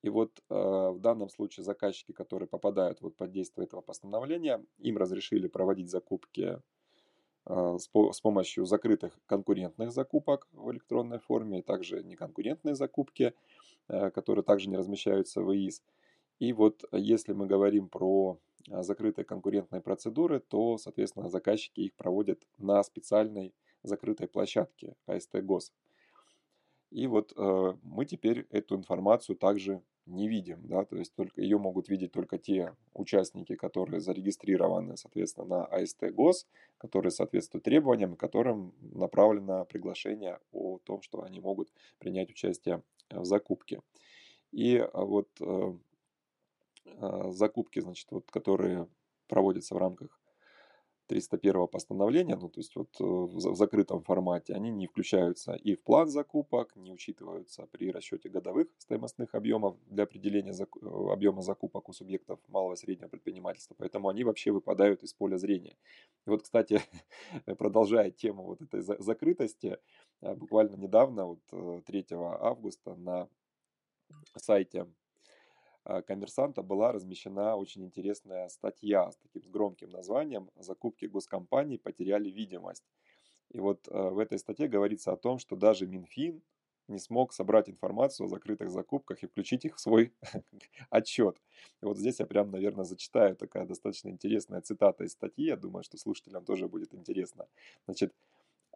И 0.02 0.09
вот 0.09 0.43
э, 0.49 0.55
в 0.55 0.99
данном 0.99 1.29
случае 1.29 1.64
заказчики, 1.64 2.12
которые 2.12 2.49
попадают 2.49 3.00
вот 3.00 3.17
под 3.17 3.31
действие 3.31 3.67
этого 3.67 3.83
постановления, 3.83 4.64
им 4.79 4.97
разрешили 4.97 5.47
проводить 5.47 5.91
закупки 5.91 6.61
э, 7.47 7.76
с, 7.79 7.87
по, 7.88 8.12
с 8.12 8.21
помощью 8.21 8.64
закрытых 8.64 9.19
конкурентных 9.26 9.93
закупок 9.93 10.49
в 10.52 10.73
электронной 10.73 11.19
форме, 11.19 11.62
также 11.62 12.02
неконкурентные 12.02 12.75
закупки– 12.75 13.35
которые 13.89 14.45
также 14.45 14.69
не 14.69 14.77
размещаются 14.77 15.43
в 15.43 15.53
ИИС. 15.53 15.83
И 16.43 16.53
вот 16.53 16.85
э, 16.91 16.99
если 16.99 17.35
мы 17.35 17.47
говорим 17.47 17.89
про 17.89 18.37
э, 18.69 18.83
закрытые 18.83 19.25
конкурентные 19.25 19.81
процедуры, 19.81 20.41
то, 20.41 20.77
соответственно, 20.77 21.29
заказчики 21.29 21.83
их 21.83 21.95
проводят 21.95 22.43
на 22.59 22.83
специальной 22.83 23.55
закрытой 23.85 24.27
площадке 24.27 24.97
АСТ 25.07 25.37
ГОС. 25.37 25.73
И 26.91 27.07
вот 27.07 27.33
э, 27.37 27.73
мы 27.85 28.07
теперь 28.07 28.49
эту 28.51 28.75
информацию 28.75 29.37
также 29.37 29.83
не 30.07 30.29
видим, 30.29 30.67
да, 30.67 30.85
то 30.85 30.97
есть 30.97 31.15
только 31.15 31.41
ее 31.41 31.59
могут 31.59 31.89
видеть 31.89 32.11
только 32.11 32.37
те 32.39 32.75
участники, 32.93 33.55
которые 33.55 34.01
зарегистрированы, 34.01 34.97
соответственно, 34.97 35.47
на 35.47 35.65
АСТ 35.65 36.12
ГОС, 36.12 36.49
которые 36.79 37.12
соответствуют 37.12 37.62
требованиям, 37.62 38.17
которым 38.17 38.75
направлено 38.81 39.65
приглашение 39.65 40.41
о 40.51 40.79
том, 40.79 41.03
что 41.03 41.23
они 41.23 41.39
могут 41.39 41.73
принять 42.01 42.31
участие 42.31 42.83
в 43.11 43.25
закупке. 43.25 43.81
И 44.53 44.77
а, 44.77 45.05
вот 45.05 45.29
э, 45.41 45.75
закупки, 47.31 47.81
значит, 47.81 48.11
вот, 48.11 48.31
которые 48.31 48.89
проводятся 49.29 49.75
в 49.75 49.79
рамках 49.79 50.22
301 51.07 51.69
постановления, 51.69 52.37
ну 52.37 52.49
то 52.49 52.61
есть 52.61 52.77
вот 52.77 52.89
э, 53.01 53.05
в 53.05 53.55
закрытом 53.57 54.03
формате, 54.03 54.55
они 54.55 54.71
не 54.71 54.87
включаются 54.87 55.55
и 55.55 55.75
в 55.75 55.83
план 55.83 56.09
закупок, 56.09 56.77
не 56.77 56.93
учитываются 56.93 57.67
при 57.71 57.91
расчете 57.91 58.29
годовых 58.29 58.69
стоимостных 58.79 59.35
объемов 59.35 59.77
для 59.87 60.05
определения 60.05 60.53
зак... 60.53 60.69
Э, 60.81 61.13
объема 61.13 61.43
закупок 61.43 61.89
у 61.89 61.93
субъектов 61.93 62.39
малого 62.49 62.75
и 62.75 62.77
среднего 62.77 63.09
предпринимательства, 63.09 63.75
поэтому 63.79 64.09
они 64.09 64.25
вообще 64.25 64.53
выпадают 64.53 65.03
из 65.03 65.13
поля 65.13 65.37
зрения. 65.37 65.77
И 66.27 66.31
вот, 66.31 66.43
кстати, 66.43 66.81
продолжая 67.59 68.11
тему 68.11 68.45
вот 68.45 68.63
этой 68.63 68.81
закрытости, 68.81 69.79
э, 70.21 70.35
буквально 70.35 70.77
недавно, 70.77 71.27
вот 71.27 71.85
3 71.87 72.07
августа 72.11 72.95
на 72.95 73.29
сайте 74.37 74.87
коммерсанта 76.07 76.62
была 76.62 76.93
размещена 76.93 77.57
очень 77.57 77.85
интересная 77.85 78.49
статья 78.49 79.11
с 79.11 79.17
таким 79.17 79.51
громким 79.51 79.91
названием 79.91 80.51
«Закупки 80.57 81.07
госкомпаний 81.07 81.79
потеряли 81.79 82.31
видимость». 82.31 82.85
И 83.51 83.61
вот 83.61 83.87
в 83.89 84.19
этой 84.19 84.39
статье 84.39 84.69
говорится 84.69 85.12
о 85.12 85.17
том, 85.17 85.39
что 85.39 85.57
даже 85.57 85.87
Минфин 85.87 86.43
не 86.89 86.99
смог 86.99 87.33
собрать 87.33 87.69
информацию 87.69 88.27
о 88.27 88.29
закрытых 88.29 88.71
закупках 88.71 89.23
и 89.23 89.27
включить 89.27 89.65
их 89.65 89.77
в 89.77 89.81
свой 89.81 90.12
отчет. 90.91 91.37
И 91.81 91.85
вот 91.87 91.99
здесь 91.99 92.21
я 92.21 92.27
прям, 92.27 92.51
наверное, 92.51 92.85
зачитаю 92.85 93.37
такая 93.37 93.67
достаточно 93.67 94.09
интересная 94.09 94.61
цитата 94.61 95.05
из 95.05 95.12
статьи. 95.12 95.47
Я 95.47 95.57
думаю, 95.57 95.85
что 95.85 95.99
слушателям 95.99 96.45
тоже 96.45 96.69
будет 96.69 96.95
интересно. 96.95 97.47
Значит, 97.87 98.12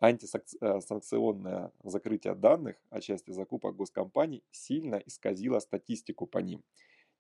антисанкционное 0.01 1.73
закрытие 1.83 2.35
данных 2.35 2.77
о 2.91 3.01
части 3.01 3.31
закупок 3.31 3.77
госкомпаний 3.77 4.43
сильно 4.51 4.97
исказило 4.97 5.59
статистику 5.59 6.27
по 6.27 6.39
ним. 6.39 6.63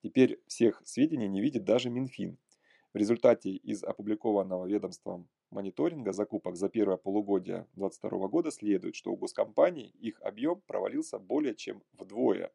Теперь 0.07 0.41
всех 0.47 0.81
сведений 0.85 1.27
не 1.27 1.41
видит 1.41 1.65
даже 1.65 1.91
Минфин. 1.91 2.39
В 2.93 2.97
результате 2.97 3.51
из 3.51 3.83
опубликованного 3.83 4.65
ведомством 4.65 5.29
мониторинга 5.51 6.13
закупок 6.13 6.55
за 6.55 6.69
первое 6.69 6.97
полугодие 6.97 7.67
2022 7.75 8.29
года 8.29 8.53
следует, 8.53 8.95
что 8.95 9.11
у 9.11 9.17
госкомпаний 9.17 9.93
их 9.99 10.23
объем 10.23 10.63
провалился 10.69 11.19
более 11.19 11.57
чем 11.57 11.83
вдвое. 11.95 12.53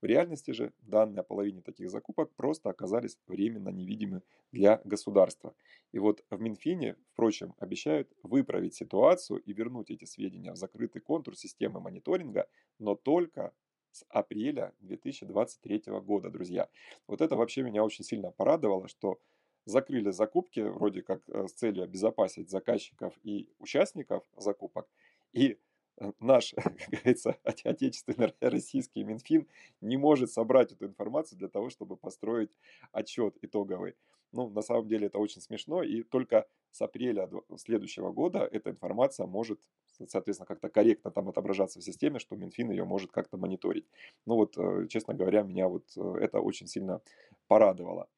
В 0.00 0.06
реальности 0.06 0.52
же 0.52 0.72
данные 0.80 1.20
о 1.20 1.24
половине 1.24 1.60
таких 1.60 1.90
закупок 1.90 2.34
просто 2.36 2.70
оказались 2.70 3.18
временно 3.26 3.68
невидимы 3.68 4.22
для 4.50 4.80
государства. 4.84 5.54
И 5.92 5.98
вот 5.98 6.24
в 6.30 6.40
Минфине, 6.40 6.96
впрочем, 7.12 7.54
обещают 7.58 8.10
выправить 8.22 8.76
ситуацию 8.76 9.40
и 9.40 9.52
вернуть 9.52 9.90
эти 9.90 10.06
сведения 10.06 10.52
в 10.52 10.56
закрытый 10.56 11.02
контур 11.02 11.36
системы 11.36 11.80
мониторинга, 11.80 12.48
но 12.78 12.94
только 12.94 13.52
с 13.94 14.04
апреля 14.08 14.72
2023 14.80 15.84
года, 16.00 16.28
друзья. 16.28 16.68
Вот 17.06 17.20
это 17.20 17.36
вообще 17.36 17.62
меня 17.62 17.84
очень 17.84 18.04
сильно 18.04 18.32
порадовало, 18.32 18.88
что 18.88 19.20
закрыли 19.66 20.10
закупки 20.10 20.60
вроде 20.60 21.02
как 21.02 21.22
э, 21.28 21.46
с 21.46 21.52
целью 21.52 21.84
обезопасить 21.84 22.50
заказчиков 22.50 23.14
и 23.22 23.48
участников 23.60 24.24
закупок. 24.36 24.88
И 25.32 25.58
э, 25.98 26.12
наш, 26.18 26.52
как 26.56 26.76
говорится, 26.90 27.38
отечественный 27.44 28.34
российский 28.40 29.04
Минфин 29.04 29.46
не 29.80 29.96
может 29.96 30.32
собрать 30.32 30.72
эту 30.72 30.86
информацию 30.86 31.38
для 31.38 31.48
того, 31.48 31.70
чтобы 31.70 31.96
построить 31.96 32.50
отчет 32.90 33.36
итоговый. 33.42 33.94
Ну, 34.32 34.50
на 34.50 34.62
самом 34.62 34.88
деле 34.88 35.06
это 35.06 35.18
очень 35.18 35.40
смешно, 35.40 35.84
и 35.84 36.02
только 36.02 36.48
с 36.72 36.82
апреля 36.82 37.30
следующего 37.56 38.10
года 38.10 38.40
эта 38.50 38.70
информация 38.70 39.26
может, 39.26 39.60
соответственно, 40.08 40.46
как-то 40.46 40.68
корректно 40.68 41.10
там 41.10 41.28
отображаться 41.28 41.80
в 41.80 41.84
системе, 41.84 42.18
что 42.18 42.36
Минфин 42.36 42.70
ее 42.70 42.84
может 42.84 43.12
как-то 43.12 43.36
мониторить. 43.36 43.86
Ну 44.26 44.34
вот, 44.34 44.56
э, 44.58 44.86
честно 44.88 45.14
говоря, 45.14 45.42
меня 45.42 45.68
вот 45.68 45.84
это 45.96 46.40
очень 46.40 46.66
сильно 46.66 47.00
порадовало. 47.48 48.08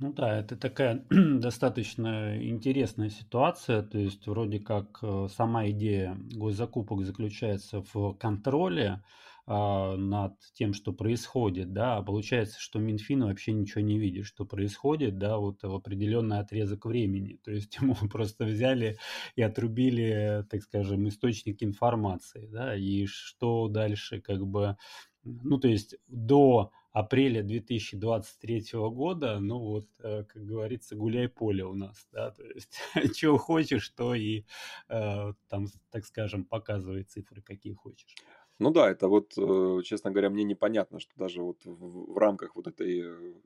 Ну 0.00 0.12
да, 0.12 0.38
это 0.38 0.56
такая 0.56 1.04
достаточно 1.10 2.40
интересная 2.40 3.10
ситуация. 3.10 3.82
То 3.82 3.98
есть 3.98 4.26
вроде 4.28 4.60
как 4.60 5.00
э, 5.02 5.26
сама 5.28 5.68
идея 5.70 6.16
госзакупок 6.34 7.04
заключается 7.04 7.84
в 7.92 8.14
контроле 8.14 9.02
над 9.48 10.34
тем, 10.52 10.74
что 10.74 10.92
происходит, 10.92 11.72
да, 11.72 11.96
а 11.96 12.02
получается, 12.02 12.60
что 12.60 12.78
Минфин 12.78 13.24
вообще 13.24 13.52
ничего 13.52 13.80
не 13.80 13.98
видит, 13.98 14.26
что 14.26 14.44
происходит, 14.44 15.16
да, 15.16 15.38
вот 15.38 15.62
в 15.62 15.74
определенный 15.74 16.38
отрезок 16.38 16.84
времени. 16.84 17.40
То 17.42 17.52
есть 17.52 17.76
ему 17.80 17.94
просто 17.94 18.44
взяли 18.44 18.98
и 19.36 19.42
отрубили, 19.42 20.44
так 20.50 20.62
скажем, 20.62 21.08
источник 21.08 21.62
информации, 21.62 22.46
да, 22.46 22.76
и 22.76 23.06
что 23.06 23.68
дальше 23.68 24.20
как 24.20 24.46
бы, 24.46 24.76
ну 25.24 25.58
то 25.58 25.68
есть 25.68 25.96
до 26.08 26.70
апреля 26.92 27.42
2023 27.42 28.64
года, 28.90 29.38
ну 29.40 29.58
вот, 29.60 29.86
э, 30.00 30.24
как 30.24 30.44
говорится, 30.44 30.96
гуляй 30.96 31.28
поле 31.28 31.64
у 31.64 31.74
нас, 31.74 32.06
да, 32.12 32.32
то 32.32 32.42
есть 32.44 32.78
чего 33.16 33.38
хочешь, 33.38 33.88
то 33.90 34.14
и 34.14 34.44
э, 34.88 35.32
там, 35.48 35.66
так 35.90 36.04
скажем, 36.04 36.44
показывай 36.44 37.04
цифры, 37.04 37.40
какие 37.40 37.72
хочешь. 37.72 38.14
Ну 38.60 38.70
да, 38.70 38.90
это 38.90 39.08
вот, 39.08 39.34
э, 39.38 39.82
честно 39.84 40.10
говоря, 40.10 40.30
мне 40.30 40.42
непонятно, 40.44 40.98
что 40.98 41.12
даже 41.16 41.42
вот 41.42 41.64
в, 41.64 42.12
в 42.14 42.18
рамках 42.18 42.56
вот 42.56 42.66
этой 42.66 43.36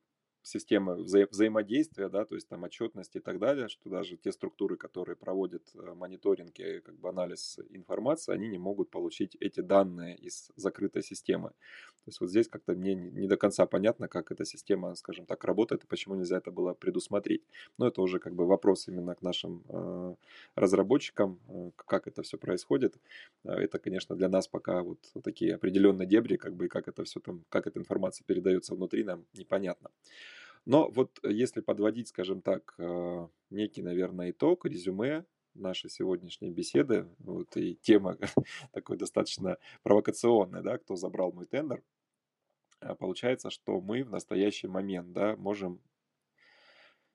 системы 0.42 0.96
вза 0.96 1.26
взаимодействия, 1.30 2.08
да, 2.08 2.24
то 2.24 2.34
есть 2.34 2.48
там 2.48 2.64
отчетности 2.64 3.18
и 3.18 3.20
так 3.20 3.38
далее, 3.38 3.68
что 3.68 3.88
даже 3.88 4.16
те 4.16 4.32
структуры, 4.32 4.76
которые 4.76 5.16
проводят 5.16 5.62
э, 5.74 5.94
мониторинг 5.94 6.58
и 6.58 6.80
как 6.80 6.98
бы 6.98 7.08
анализ 7.08 7.58
информации, 7.70 8.32
они 8.32 8.48
не 8.48 8.58
могут 8.58 8.90
получить 8.90 9.36
эти 9.40 9.60
данные 9.60 10.16
из 10.16 10.50
закрытой 10.56 11.02
системы. 11.02 11.52
То 12.04 12.08
есть 12.08 12.20
вот 12.20 12.30
здесь 12.30 12.48
как-то 12.48 12.72
мне 12.72 12.94
не 12.94 13.28
до 13.28 13.36
конца 13.36 13.64
понятно, 13.66 14.08
как 14.08 14.32
эта 14.32 14.44
система, 14.44 14.94
скажем 14.96 15.24
так, 15.24 15.44
работает 15.44 15.84
и 15.84 15.86
почему 15.86 16.16
нельзя 16.16 16.38
это 16.38 16.50
было 16.50 16.74
предусмотреть. 16.74 17.44
Но 17.78 17.86
это 17.86 18.02
уже 18.02 18.18
как 18.18 18.34
бы 18.34 18.44
вопрос 18.44 18.88
именно 18.88 19.14
к 19.14 19.22
нашим 19.22 19.62
э, 19.68 20.14
разработчикам, 20.56 21.38
э, 21.48 21.70
как 21.76 22.08
это 22.08 22.22
все 22.22 22.38
происходит. 22.38 22.96
Э, 23.44 23.52
это, 23.52 23.78
конечно, 23.78 24.16
для 24.16 24.28
нас 24.28 24.48
пока 24.48 24.82
вот 24.82 24.98
такие 25.22 25.54
определенные 25.54 26.08
дебри, 26.08 26.36
как 26.36 26.56
бы, 26.56 26.66
и 26.66 26.68
как 26.68 26.88
это 26.88 27.04
все 27.04 27.20
там, 27.20 27.44
как 27.48 27.68
эта 27.68 27.78
информация 27.78 28.24
передается 28.24 28.74
внутри, 28.74 29.04
нам 29.04 29.24
непонятно. 29.34 29.90
Но 30.64 30.90
вот 30.90 31.18
если 31.24 31.60
подводить, 31.60 32.08
скажем 32.08 32.40
так, 32.40 32.74
э, 32.78 33.28
некий, 33.50 33.82
наверное, 33.82 34.30
итог, 34.30 34.64
резюме 34.64 35.24
нашей 35.54 35.90
сегодняшней 35.90 36.50
беседы, 36.50 37.08
вот 37.18 37.56
и 37.56 37.74
тема 37.74 38.16
такой 38.72 38.96
достаточно 38.96 39.58
провокационная, 39.82 40.62
да, 40.62 40.78
кто 40.78 40.96
забрал 40.96 41.32
мой 41.32 41.46
тендер, 41.46 41.82
а 42.80 42.94
получается, 42.94 43.50
что 43.50 43.80
мы 43.80 44.04
в 44.04 44.10
настоящий 44.10 44.68
момент, 44.68 45.12
да, 45.12 45.36
можем 45.36 45.80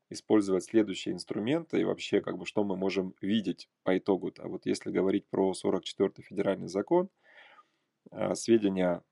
использовать 0.09 0.63
следующие 0.63 1.13
инструменты 1.13 1.81
и 1.81 1.83
вообще 1.83 2.21
как 2.21 2.37
бы 2.37 2.45
что 2.45 2.63
мы 2.63 2.77
можем 2.77 3.13
видеть 3.21 3.69
по 3.83 3.97
итогу. 3.97 4.29
-то. 4.29 4.47
Вот 4.47 4.65
если 4.65 4.91
говорить 4.91 5.27
про 5.27 5.53
44-й 5.53 6.23
федеральный 6.23 6.67
закон, 6.69 7.09
а, 8.11 8.35
сведения 8.35 9.03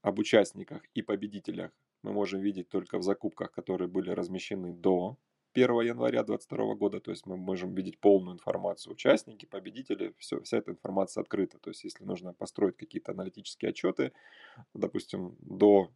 об 0.00 0.18
участниках 0.18 0.82
и 0.94 1.02
победителях 1.02 1.70
мы 2.02 2.12
можем 2.12 2.40
видеть 2.40 2.68
только 2.68 2.98
в 2.98 3.02
закупках, 3.02 3.52
которые 3.52 3.88
были 3.88 4.10
размещены 4.10 4.72
до 4.72 5.16
1 5.54 5.80
января 5.80 6.22
2022 6.22 6.74
года, 6.74 7.00
то 7.00 7.10
есть 7.10 7.26
мы 7.26 7.36
можем 7.36 7.74
видеть 7.74 7.98
полную 7.98 8.34
информацию 8.34 8.92
участники, 8.92 9.46
победители, 9.46 10.14
все, 10.18 10.40
вся 10.42 10.58
эта 10.58 10.70
информация 10.70 11.22
открыта. 11.22 11.58
То 11.58 11.70
есть 11.70 11.84
если 11.84 12.04
нужно 12.04 12.32
построить 12.32 12.76
какие-то 12.76 13.12
аналитические 13.12 13.70
отчеты, 13.70 14.12
допустим, 14.74 15.36
до 15.40 15.90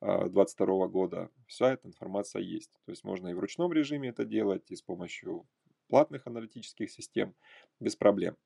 2022 0.00 0.88
года, 0.88 1.30
вся 1.46 1.72
эта 1.72 1.88
информация 1.88 2.42
есть. 2.42 2.72
То 2.84 2.90
есть 2.90 3.04
можно 3.04 3.28
и 3.28 3.34
в 3.34 3.38
ручном 3.38 3.72
режиме 3.72 4.10
это 4.10 4.24
делать, 4.24 4.70
и 4.70 4.76
с 4.76 4.82
помощью 4.82 5.46
платных 5.88 6.26
аналитических 6.26 6.90
систем 6.90 7.34
без 7.80 7.96
проблем. 7.96 8.36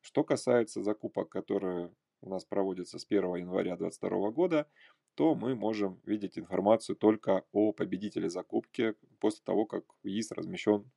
Что 0.00 0.24
касается 0.24 0.82
закупок, 0.82 1.28
которые 1.28 1.90
у 2.20 2.30
нас 2.30 2.44
проводятся 2.44 2.98
с 2.98 3.06
1 3.06 3.36
января 3.36 3.76
2022 3.76 4.30
года, 4.30 4.66
то 5.14 5.34
мы 5.34 5.54
можем 5.54 6.00
видеть 6.04 6.38
информацию 6.38 6.96
только 6.96 7.44
о 7.52 7.72
победителе 7.72 8.28
закупки 8.28 8.94
после 9.20 9.42
того, 9.44 9.66
как 9.66 9.84
в 10.02 10.06
ИИС 10.06 10.32
размещен 10.32 10.90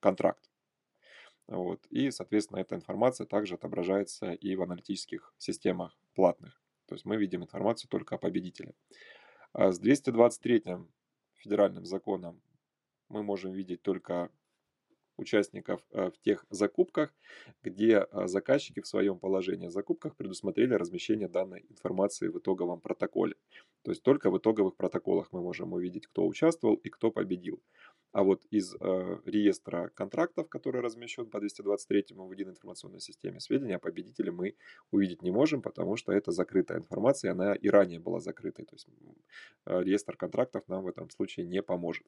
контракт. 0.00 0.50
Вот. 1.46 1.86
И, 1.90 2.10
соответственно, 2.10 2.58
эта 2.58 2.74
информация 2.74 3.26
также 3.26 3.54
отображается 3.54 4.32
и 4.32 4.56
в 4.56 4.62
аналитических 4.62 5.32
системах 5.38 5.96
платных. 6.14 6.60
То 6.86 6.94
есть 6.94 7.04
мы 7.04 7.16
видим 7.16 7.42
информацию 7.42 7.88
только 7.88 8.16
о 8.16 8.18
победителе. 8.18 8.74
А 9.52 9.70
с 9.70 9.78
223 9.78 10.64
федеральным 11.34 11.84
законом 11.84 12.40
мы 13.08 13.22
можем 13.22 13.52
видеть 13.52 13.82
только 13.82 14.30
участников 15.16 15.80
э, 15.92 16.10
в 16.10 16.18
тех 16.20 16.44
закупках, 16.50 17.14
где 17.62 18.06
э, 18.10 18.26
заказчики 18.26 18.80
в 18.80 18.86
своем 18.86 19.18
положении 19.18 19.66
о 19.66 19.70
закупках 19.70 20.16
предусмотрели 20.16 20.74
размещение 20.74 21.28
данной 21.28 21.64
информации 21.68 22.28
в 22.28 22.38
итоговом 22.38 22.80
протоколе. 22.80 23.34
То 23.82 23.92
есть 23.92 24.02
только 24.02 24.30
в 24.30 24.38
итоговых 24.38 24.76
протоколах 24.76 25.28
мы 25.32 25.40
можем 25.40 25.72
увидеть, 25.72 26.06
кто 26.06 26.26
участвовал 26.26 26.74
и 26.74 26.88
кто 26.88 27.10
победил. 27.10 27.62
А 28.12 28.22
вот 28.22 28.46
из 28.50 28.74
э, 28.74 28.78
реестра 29.26 29.90
контрактов, 29.94 30.48
который 30.48 30.80
размещен 30.80 31.28
по 31.28 31.38
223 31.38 32.16
в 32.16 32.32
единой 32.32 32.52
информационной 32.52 33.00
системе, 33.00 33.40
сведения 33.40 33.76
о 33.76 33.78
победителе 33.78 34.32
мы 34.32 34.56
увидеть 34.90 35.22
не 35.22 35.30
можем, 35.30 35.60
потому 35.60 35.96
что 35.96 36.12
это 36.12 36.32
закрытая 36.32 36.78
информация, 36.78 37.32
она 37.32 37.54
и 37.54 37.68
ранее 37.68 38.00
была 38.00 38.20
закрытой. 38.20 38.64
То 38.64 38.74
есть 38.74 38.88
э, 39.66 39.82
реестр 39.82 40.16
контрактов 40.16 40.64
нам 40.66 40.84
в 40.84 40.88
этом 40.88 41.10
случае 41.10 41.46
не 41.46 41.62
поможет. 41.62 42.06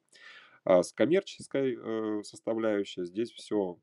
А 0.68 0.82
с 0.82 0.92
коммерческой 0.92 1.78
э, 1.80 2.22
составляющей. 2.24 3.02
Здесь 3.06 3.32
все 3.32 3.78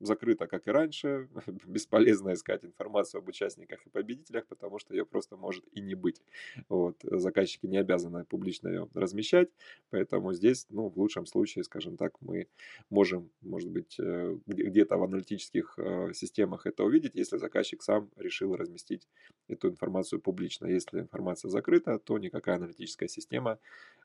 закрыто, 0.00 0.46
как 0.46 0.66
и 0.66 0.70
раньше. 0.70 1.28
Бесполезно 1.66 2.32
искать 2.32 2.64
информацию 2.64 3.20
об 3.20 3.28
участниках 3.28 3.86
и 3.86 3.90
победителях, 3.90 4.46
потому 4.46 4.78
что 4.78 4.94
ее 4.94 5.04
просто 5.04 5.36
может 5.36 5.64
и 5.72 5.80
не 5.80 5.94
быть. 5.94 6.22
Вот. 6.68 6.96
Заказчики 7.02 7.66
не 7.66 7.76
обязаны 7.76 8.24
публично 8.24 8.68
ее 8.68 8.88
размещать, 8.94 9.50
поэтому 9.90 10.32
здесь, 10.32 10.66
ну, 10.70 10.88
в 10.88 10.98
лучшем 10.98 11.26
случае, 11.26 11.64
скажем 11.64 11.96
так, 11.96 12.20
мы 12.20 12.48
можем, 12.88 13.30
может 13.42 13.70
быть, 13.70 13.96
э, 13.98 14.36
где-то 14.46 14.96
в 14.96 15.04
аналитических 15.04 15.74
э, 15.78 16.12
системах 16.14 16.66
это 16.66 16.84
увидеть, 16.84 17.14
если 17.14 17.36
заказчик 17.36 17.82
сам 17.82 18.10
решил 18.16 18.56
разместить 18.56 19.08
эту 19.48 19.68
информацию 19.68 20.20
публично. 20.20 20.66
Если 20.66 21.00
информация 21.00 21.50
закрыта, 21.50 21.98
то 21.98 22.18
никакая 22.18 22.56
аналитическая 22.56 23.08
система, 23.08 23.58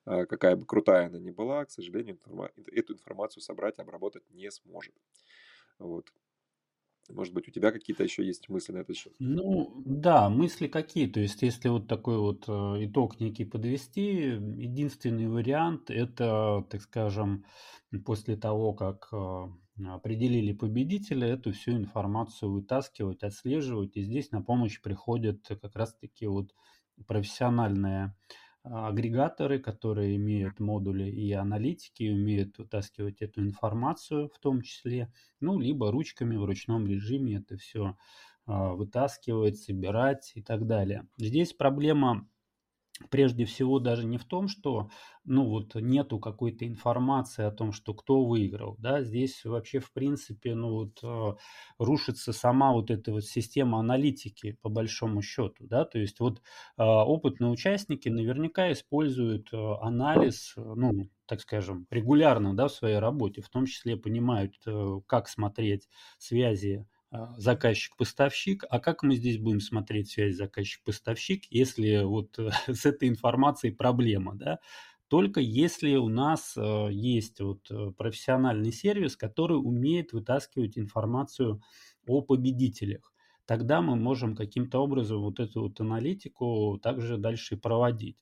э, 0.05 0.25
какая 0.25 0.55
бы 0.55 0.65
крутая 0.65 1.08
она 1.08 1.19
ни 1.19 1.31
была, 1.31 1.65
к 1.65 1.71
сожалению, 1.71 2.19
эту 2.71 2.93
информацию 2.93 3.41
собрать 3.41 3.79
обработать 3.79 4.23
не 4.31 4.51
сможет. 4.51 4.93
Вот. 5.79 6.11
Может 7.09 7.33
быть, 7.35 7.47
у 7.47 7.51
тебя 7.51 7.71
какие-то 7.71 8.03
еще 8.03 8.25
есть 8.25 8.49
мысли 8.49 8.71
на 8.73 8.79
этот 8.79 8.95
счет? 8.97 9.13
Ну, 9.19 9.83
да, 9.85 10.29
мысли 10.29 10.67
какие. 10.67 11.07
То 11.07 11.19
есть, 11.19 11.41
если 11.43 11.69
вот 11.69 11.88
такой 11.88 12.17
вот 12.17 12.45
э, 12.47 12.85
итог 12.85 13.19
некий 13.19 13.45
подвести, 13.45 14.31
единственный 14.31 15.27
вариант 15.27 15.91
это, 15.91 16.65
так 16.69 16.81
скажем, 16.81 17.45
после 18.05 18.38
того, 18.38 18.73
как 18.73 19.09
э, 19.11 19.47
определили 19.85 20.51
победителя, 20.51 21.27
эту 21.27 21.51
всю 21.51 21.73
информацию 21.73 22.51
вытаскивать, 22.51 23.21
отслеживать. 23.21 23.97
И 23.97 24.01
здесь 24.01 24.31
на 24.31 24.41
помощь 24.41 24.81
приходят 24.81 25.45
как 25.47 25.75
раз-таки 25.75 26.25
вот 26.25 26.55
профессиональные 27.05 28.15
агрегаторы, 28.65 29.60
которые 29.60 30.15
имеют 30.15 30.60
модули 30.60 31.10
и 31.10 31.32
аналитики, 31.34 32.10
умеют 32.10 32.58
вытаскивать 32.58 33.21
эту 33.21 33.41
информацию 33.41 34.30
в 34.30 34.39
том 34.39 34.62
числе, 34.62 35.12
ну, 35.39 35.60
либо 35.60 35.91
ручками 35.91 36.36
в 36.36 36.45
ручном 36.45 36.88
режиме 36.88 37.38
это 37.38 37.58
все 37.58 37.95
а, 38.45 38.73
вытаскивать, 38.73 39.60
собирать 39.60 40.32
и 40.36 40.41
так 40.41 40.67
далее. 40.67 41.08
Здесь 41.17 41.54
проблема 41.54 42.28
прежде 43.10 43.45
всего 43.45 43.79
даже 43.79 44.05
не 44.05 44.17
в 44.17 44.25
том, 44.25 44.47
что 44.47 44.89
ну 45.25 45.45
вот 45.49 45.75
нету 45.75 46.19
какой-то 46.19 46.65
информации 46.67 47.43
о 47.43 47.51
том, 47.51 47.71
что 47.71 47.93
кто 47.93 48.23
выиграл, 48.23 48.75
да, 48.79 49.01
здесь 49.03 49.43
вообще 49.43 49.79
в 49.79 49.91
принципе 49.91 50.55
ну 50.55 50.69
вот 50.69 50.99
э, 51.03 51.36
рушится 51.77 52.31
сама 52.31 52.71
вот 52.71 52.91
эта 52.91 53.12
вот 53.12 53.25
система 53.25 53.79
аналитики 53.79 54.58
по 54.62 54.69
большому 54.69 55.21
счету, 55.21 55.65
да, 55.67 55.86
то 55.86 55.99
есть 55.99 56.19
вот 56.19 56.39
э, 56.39 56.84
опытные 56.84 57.51
участники 57.51 58.08
наверняка 58.10 58.71
используют 58.71 59.49
э, 59.51 59.58
анализ, 59.81 60.53
ну 60.55 61.10
так 61.25 61.41
скажем, 61.41 61.88
регулярно, 61.89 62.55
да, 62.55 62.67
в 62.67 62.71
своей 62.73 62.99
работе, 62.99 63.41
в 63.41 63.49
том 63.49 63.65
числе 63.65 63.97
понимают, 63.97 64.53
как 65.08 65.27
смотреть 65.27 65.89
связи 66.19 66.86
заказчик-поставщик, 67.38 68.63
а 68.69 68.80
как 68.80 69.04
мы 69.04 69.15
здесь 69.15 69.38
будем 69.38 69.60
смотреть 69.60 70.10
связь 70.12 70.36
заказчик-поставщик, 70.36 71.45
если 71.49 72.04
вот 72.04 72.38
с 72.67 72.86
этой 72.86 73.10
информацией 73.10 73.73
проблема, 73.73 74.36
да? 74.36 74.60
Только 75.08 75.39
если 75.39 75.95
у 75.95 76.10
нас 76.10 76.56
э, 76.58 76.89
есть 76.91 77.39
вот 77.39 77.69
э, 77.69 77.91
профессиональный 77.97 78.71
сервис, 78.71 79.15
который 79.15 79.54
умеет 79.54 80.13
вытаскивать 80.13 80.78
информацию 80.80 81.62
о 82.08 82.21
победителях, 82.21 83.13
тогда 83.45 83.82
мы 83.82 83.95
можем 83.95 84.36
каким-то 84.36 84.80
образом 84.80 85.21
вот 85.21 85.39
эту 85.39 85.62
вот 85.62 85.80
аналитику 85.80 86.80
также 86.82 87.17
дальше 87.17 87.56
проводить. 87.56 88.17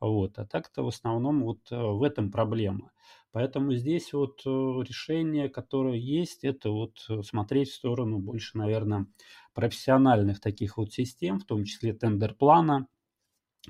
Вот. 0.00 0.38
А 0.38 0.46
так-то 0.46 0.84
в 0.84 0.88
основном 0.88 1.42
вот 1.42 1.72
э, 1.72 1.76
в 1.76 2.02
этом 2.02 2.30
проблема. 2.30 2.92
Поэтому 3.32 3.74
здесь 3.74 4.12
вот 4.12 4.40
э, 4.46 4.48
решение, 4.48 5.48
которое 5.48 5.96
есть, 5.96 6.44
это 6.44 6.70
вот 6.70 7.04
э, 7.08 7.22
смотреть 7.22 7.70
в 7.70 7.74
сторону 7.74 8.18
больше, 8.18 8.56
наверное, 8.56 9.06
профессиональных 9.54 10.40
таких 10.40 10.76
вот 10.76 10.92
систем, 10.92 11.40
в 11.40 11.44
том 11.44 11.64
числе 11.64 11.92
тендер-плана, 11.92 12.86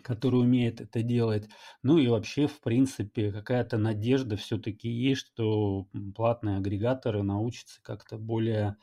который 0.03 0.41
умеет 0.41 0.81
это 0.81 1.03
делать. 1.03 1.49
Ну 1.83 1.99
и 1.99 2.07
вообще, 2.09 2.47
в 2.47 2.61
принципе, 2.61 3.33
какая-то 3.33 3.79
надежда 3.79 4.37
все-таки 4.37 4.88
есть, 4.88 5.27
что 5.27 5.88
платные 6.14 6.59
агрегаторы 6.59 7.23
научатся 7.23 7.81
как-то 7.83 8.19
более 8.19 8.77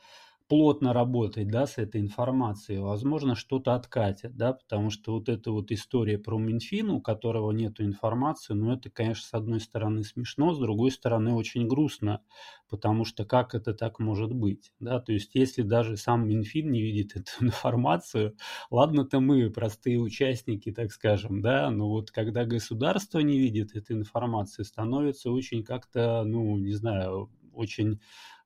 плотно 0.48 0.92
работать, 0.92 1.48
да, 1.48 1.66
с 1.66 1.76
этой 1.78 2.00
информацией, 2.00 2.78
возможно, 2.78 3.34
что-то 3.34 3.74
откатят, 3.74 4.36
да, 4.36 4.52
потому 4.52 4.90
что 4.90 5.12
вот 5.14 5.28
эта 5.28 5.50
вот 5.50 5.72
история 5.72 6.18
про 6.18 6.38
Минфин, 6.38 6.90
у 6.90 7.00
которого 7.00 7.50
нету 7.50 7.84
информации, 7.84 8.54
ну, 8.54 8.72
это, 8.72 8.88
конечно, 8.90 9.26
с 9.26 9.34
одной 9.34 9.60
стороны 9.60 10.04
смешно, 10.04 10.54
с 10.54 10.58
другой 10.58 10.92
стороны 10.92 11.32
очень 11.34 11.66
грустно, 11.66 12.22
потому 12.68 13.04
что 13.04 13.24
как 13.24 13.54
это 13.54 13.74
так 13.74 13.98
может 13.98 14.32
быть, 14.32 14.72
да, 14.80 15.00
то 15.00 15.12
есть 15.12 15.34
если 15.34 15.62
даже 15.62 15.96
сам 15.96 16.28
Минфин 16.28 16.70
не 16.70 16.80
видит 16.82 17.16
эту 17.16 17.44
информацию, 17.44 18.36
ладно-то 18.70 19.20
мы, 19.20 19.50
простые 19.50 19.98
участники, 19.98 20.70
так 20.72 20.92
скажем, 20.92 21.42
да, 21.42 21.70
но 21.70 21.88
вот 21.88 22.10
когда 22.10 22.44
государство 22.44 23.18
не 23.20 23.38
видит 23.38 23.74
эту 23.74 23.94
информацию, 23.94 24.64
становится 24.64 25.30
очень 25.30 25.64
как-то, 25.64 26.22
ну, 26.24 26.56
не 26.56 26.72
знаю, 26.72 27.30
очень 27.52 28.00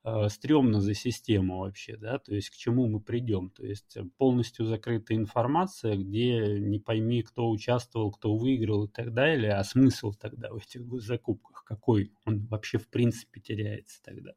э, 0.05 0.29
стрёмно 0.29 0.81
за 0.81 0.95
систему 0.95 1.59
вообще, 1.61 1.97
да, 1.97 2.19
то 2.19 2.35
есть 2.35 2.51
к 2.51 2.55
чему 2.55 2.87
мы 2.89 3.01
придем, 3.01 3.51
то 3.51 3.65
есть 3.67 3.97
э, 3.97 4.05
полностью 4.19 4.67
закрытая 4.67 5.19
информация, 5.19 5.97
где 5.97 6.59
не 6.61 6.79
пойми, 6.79 7.23
кто 7.23 7.51
участвовал, 7.51 8.11
кто 8.13 8.37
выиграл 8.37 8.85
и 8.85 8.89
так 8.91 9.13
далее, 9.15 9.53
а 9.55 9.65
смысл 9.65 10.13
тогда 10.13 10.51
в 10.51 10.57
этих 10.57 10.83
закупках 11.03 11.65
какой, 11.65 12.13
он 12.27 12.47
вообще 12.47 12.79
в 12.79 12.89
принципе 12.89 13.41
теряется 13.41 14.03
тогда. 14.03 14.33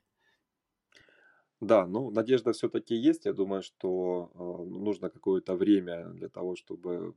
Да, 1.61 1.85
ну, 1.87 2.09
надежда 2.11 2.51
все-таки 2.51 2.95
есть. 2.95 3.25
Я 3.25 3.33
думаю, 3.33 3.61
что 3.61 4.31
э, 4.33 4.69
нужно 4.69 5.09
какое-то 5.09 5.55
время 5.55 6.09
для 6.09 6.27
того, 6.29 6.55
чтобы 6.55 7.15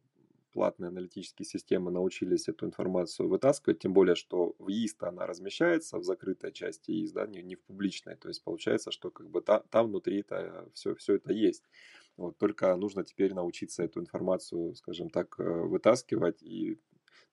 платные 0.57 0.89
аналитические 0.89 1.45
системы 1.45 1.91
научились 1.91 2.49
эту 2.49 2.65
информацию 2.65 3.29
вытаскивать, 3.29 3.81
тем 3.81 3.93
более, 3.93 4.15
что 4.15 4.55
в 4.59 4.71
ИИС 4.71 4.97
она 5.01 5.27
размещается 5.27 5.99
в 5.99 6.03
закрытой 6.03 6.51
части 6.51 6.93
ИИС, 6.93 7.13
да, 7.13 7.27
не, 7.27 7.43
не 7.43 7.57
в 7.57 7.61
публичной. 7.61 8.17
То 8.17 8.29
есть 8.29 8.43
получается, 8.43 8.91
что 8.91 9.11
как 9.11 9.29
бы 9.29 9.43
та, 9.43 9.61
там 9.71 9.89
внутри 9.89 10.21
это 10.21 10.67
все, 10.73 10.95
все 10.95 11.17
это 11.17 11.35
есть. 11.35 11.63
Вот, 12.17 12.39
только 12.39 12.75
нужно 12.77 13.05
теперь 13.05 13.35
научиться 13.35 13.83
эту 13.83 14.01
информацию, 14.01 14.75
скажем 14.77 15.11
так, 15.11 15.39
э, 15.39 15.43
вытаскивать 15.43 16.43
и 16.43 16.81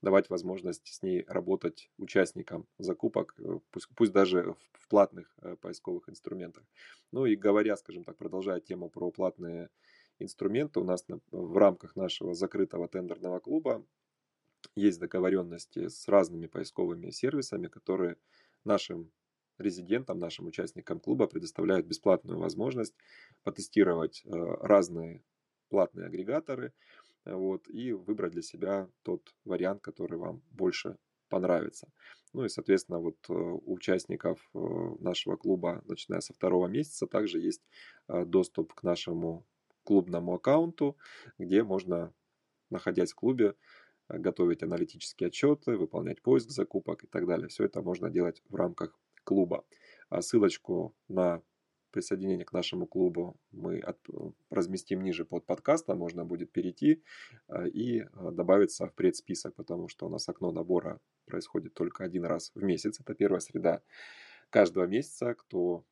давать 0.01 0.29
возможность 0.29 0.85
с 0.93 1.01
ней 1.01 1.23
работать 1.25 1.89
участникам 1.97 2.67
закупок, 2.77 3.35
э, 3.39 3.59
пусть, 3.71 3.87
пусть 3.95 4.11
даже 4.11 4.53
в 4.73 4.89
платных 4.89 5.33
э, 5.41 5.55
поисковых 5.61 6.09
инструментах. 6.09 6.65
Ну 7.13 7.25
и 7.25 7.37
говоря, 7.37 7.77
скажем 7.77 8.03
так, 8.03 8.17
продолжая 8.17 8.59
тему 8.59 8.89
про 8.89 9.11
платные 9.11 9.69
инструменты 10.19 10.79
у 10.79 10.83
нас 10.83 11.05
в 11.31 11.57
рамках 11.57 11.95
нашего 11.95 12.33
закрытого 12.33 12.87
тендерного 12.87 13.39
клуба 13.39 13.85
есть 14.75 14.99
договоренности 14.99 15.87
с 15.87 16.07
разными 16.07 16.47
поисковыми 16.47 17.09
сервисами, 17.09 17.67
которые 17.67 18.17
нашим 18.63 19.11
резидентам, 19.57 20.19
нашим 20.19 20.47
участникам 20.47 20.99
клуба 20.99 21.27
предоставляют 21.27 21.85
бесплатную 21.85 22.39
возможность 22.39 22.95
потестировать 23.43 24.23
э, 24.25 24.29
разные 24.61 25.23
платные 25.69 26.07
агрегаторы 26.07 26.73
вот, 27.25 27.67
и 27.69 27.93
выбрать 27.93 28.33
для 28.33 28.41
себя 28.41 28.89
тот 29.03 29.33
вариант, 29.45 29.81
который 29.81 30.17
вам 30.17 30.41
больше 30.51 30.97
понравится. 31.29 31.91
Ну 32.33 32.45
и, 32.45 32.49
соответственно, 32.49 32.99
вот 32.99 33.17
э, 33.29 33.33
у 33.33 33.73
участников 33.73 34.39
э, 34.53 34.57
нашего 34.99 35.35
клуба, 35.35 35.83
начиная 35.85 36.21
со 36.21 36.33
второго 36.33 36.67
месяца, 36.67 37.07
также 37.07 37.39
есть 37.39 37.61
доступ 38.07 38.73
к 38.73 38.83
нашему 38.83 39.45
клубному 39.83 40.35
аккаунту, 40.35 40.97
где 41.37 41.63
можно, 41.63 42.13
находясь 42.69 43.11
в 43.11 43.15
клубе, 43.15 43.55
э, 44.09 44.17
готовить 44.17 44.63
аналитические 44.63 45.27
отчеты, 45.27 45.77
выполнять 45.77 46.21
поиск 46.21 46.49
закупок 46.49 47.03
и 47.03 47.07
так 47.07 47.27
далее. 47.27 47.47
Все 47.47 47.65
это 47.65 47.81
можно 47.81 48.09
делать 48.09 48.41
в 48.49 48.55
рамках 48.55 48.97
клуба. 49.23 49.63
А 50.09 50.21
ссылочку 50.21 50.95
на 51.07 51.41
присоединение 51.91 52.45
к 52.45 52.53
нашему 52.53 52.87
клубу 52.87 53.37
мы 53.51 53.79
от, 53.79 53.97
э, 54.09 54.31
разместим 54.49 55.01
ниже 55.03 55.25
под 55.25 55.45
подкастом, 55.45 55.99
можно 55.99 56.25
будет 56.25 56.51
перейти 56.51 57.03
э, 57.47 57.69
и 57.69 58.05
добавиться 58.31 58.87
в 58.87 58.93
предсписок, 58.95 59.55
потому 59.55 59.87
что 59.87 60.07
у 60.07 60.09
нас 60.09 60.27
окно 60.27 60.51
набора 60.51 60.99
происходит 61.25 61.73
только 61.73 62.03
один 62.03 62.25
раз 62.25 62.51
в 62.55 62.63
месяц, 62.63 62.99
это 62.99 63.13
первая 63.13 63.39
среда 63.39 63.81
каждого 64.49 64.85
месяца, 64.85 65.35
кто 65.35 65.85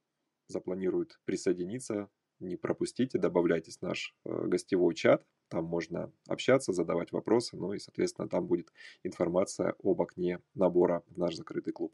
запланирует 0.47 1.19
присоединиться, 1.25 2.09
не 2.41 2.55
пропустите, 2.55 3.17
добавляйтесь 3.17 3.77
в 3.77 3.81
наш 3.81 4.15
э, 4.25 4.47
гостевой 4.47 4.95
чат, 4.95 5.25
там 5.47 5.65
можно 5.65 6.11
общаться, 6.27 6.73
задавать 6.73 7.11
вопросы, 7.11 7.57
ну 7.57 7.73
и, 7.73 7.79
соответственно, 7.79 8.27
там 8.27 8.47
будет 8.47 8.71
информация 9.03 9.75
об 9.83 10.01
окне 10.01 10.39
набора 10.53 11.03
в 11.07 11.17
наш 11.17 11.35
закрытый 11.35 11.73
клуб. 11.73 11.93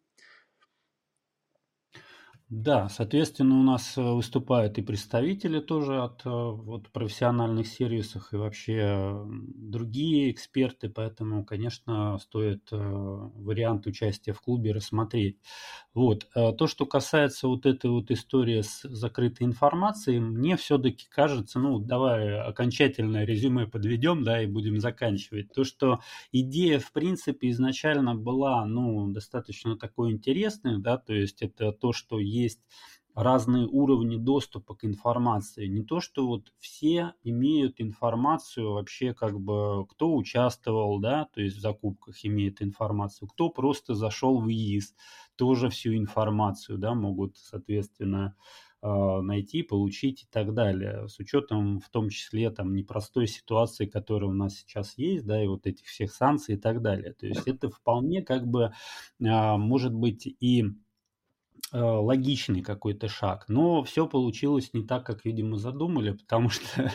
Да, 2.49 2.87
соответственно, 2.87 3.59
у 3.59 3.63
нас 3.63 3.97
э, 3.97 4.01
выступают 4.01 4.77
и 4.77 4.81
представители 4.81 5.59
тоже 5.59 6.01
от 6.01 6.21
э, 6.25 6.29
вот, 6.29 6.87
профессиональных 6.93 7.67
сервисов, 7.67 8.31
и 8.31 8.37
вообще 8.37 9.21
другие 9.27 10.31
эксперты, 10.31 10.87
поэтому, 10.89 11.43
конечно, 11.43 12.17
стоит 12.19 12.69
э, 12.71 12.77
вариант 12.77 13.85
участия 13.85 14.31
в 14.31 14.39
клубе 14.41 14.71
рассмотреть. 14.71 15.37
Вот. 15.93 16.29
То, 16.33 16.67
что 16.67 16.85
касается 16.85 17.47
вот 17.47 17.65
этой 17.65 17.89
вот 17.89 18.11
истории 18.11 18.61
с 18.61 18.81
закрытой 18.83 19.43
информацией, 19.43 20.19
мне 20.19 20.55
все-таки 20.55 21.05
кажется, 21.09 21.59
ну, 21.59 21.79
давай 21.79 22.39
окончательное 22.39 23.25
резюме 23.25 23.67
подведем, 23.67 24.23
да, 24.23 24.41
и 24.41 24.45
будем 24.45 24.79
заканчивать. 24.79 25.51
То, 25.53 25.63
что 25.63 25.99
идея, 26.31 26.79
в 26.79 26.91
принципе, 26.93 27.49
изначально 27.49 28.15
была, 28.15 28.65
ну, 28.65 29.07
достаточно 29.11 29.75
такой 29.77 30.11
интересной, 30.11 30.79
да, 30.79 30.97
то 30.97 31.13
есть 31.13 31.41
это 31.41 31.71
то, 31.71 31.91
что 31.93 32.19
есть 32.19 32.36
разные 33.17 33.65
уровни 33.65 34.15
доступа 34.15 34.75
к 34.75 34.85
информации. 34.85 35.65
Не 35.65 35.81
то, 35.83 35.99
что 35.99 36.27
вот 36.27 36.53
все 36.59 37.13
имеют 37.23 37.81
информацию 37.81 38.73
вообще, 38.73 39.15
как 39.15 39.39
бы, 39.39 39.87
кто 39.87 40.15
участвовал, 40.15 40.99
да, 40.99 41.27
то 41.33 41.41
есть 41.41 41.57
в 41.57 41.59
закупках 41.59 42.23
имеет 42.23 42.61
информацию, 42.61 43.27
кто 43.27 43.49
просто 43.49 43.95
зашел 43.95 44.39
в 44.39 44.47
ИИС, 44.47 44.93
тоже 45.35 45.69
всю 45.69 45.95
информацию, 45.95 46.77
да, 46.77 46.93
могут, 46.93 47.37
соответственно, 47.37 48.35
а, 48.83 49.23
найти, 49.23 49.63
получить 49.63 50.23
и 50.23 50.27
так 50.29 50.53
далее. 50.53 51.07
С 51.07 51.17
учетом 51.17 51.79
в 51.79 51.89
том 51.89 52.09
числе 52.09 52.51
там 52.51 52.75
непростой 52.75 53.25
ситуации, 53.25 53.87
которая 53.87 54.29
у 54.29 54.33
нас 54.33 54.57
сейчас 54.57 54.95
есть, 54.95 55.25
да, 55.25 55.43
и 55.43 55.47
вот 55.47 55.65
этих 55.65 55.87
всех 55.87 56.13
санкций 56.13 56.53
и 56.53 56.59
так 56.59 56.83
далее. 56.83 57.13
То 57.13 57.25
есть 57.25 57.47
это 57.47 57.71
вполне 57.71 58.21
как 58.21 58.45
бы 58.45 58.73
а, 59.25 59.57
может 59.57 59.91
быть 59.91 60.27
и 60.27 60.65
Э, 60.65 60.86
логичный 61.73 62.61
какой-то 62.61 63.07
шаг. 63.09 63.45
Но 63.47 63.83
все 63.83 64.07
получилось 64.07 64.73
не 64.73 64.83
так, 64.83 65.05
как, 65.05 65.25
видимо, 65.25 65.57
задумали, 65.57 66.11
потому 66.11 66.49
что 66.49 66.91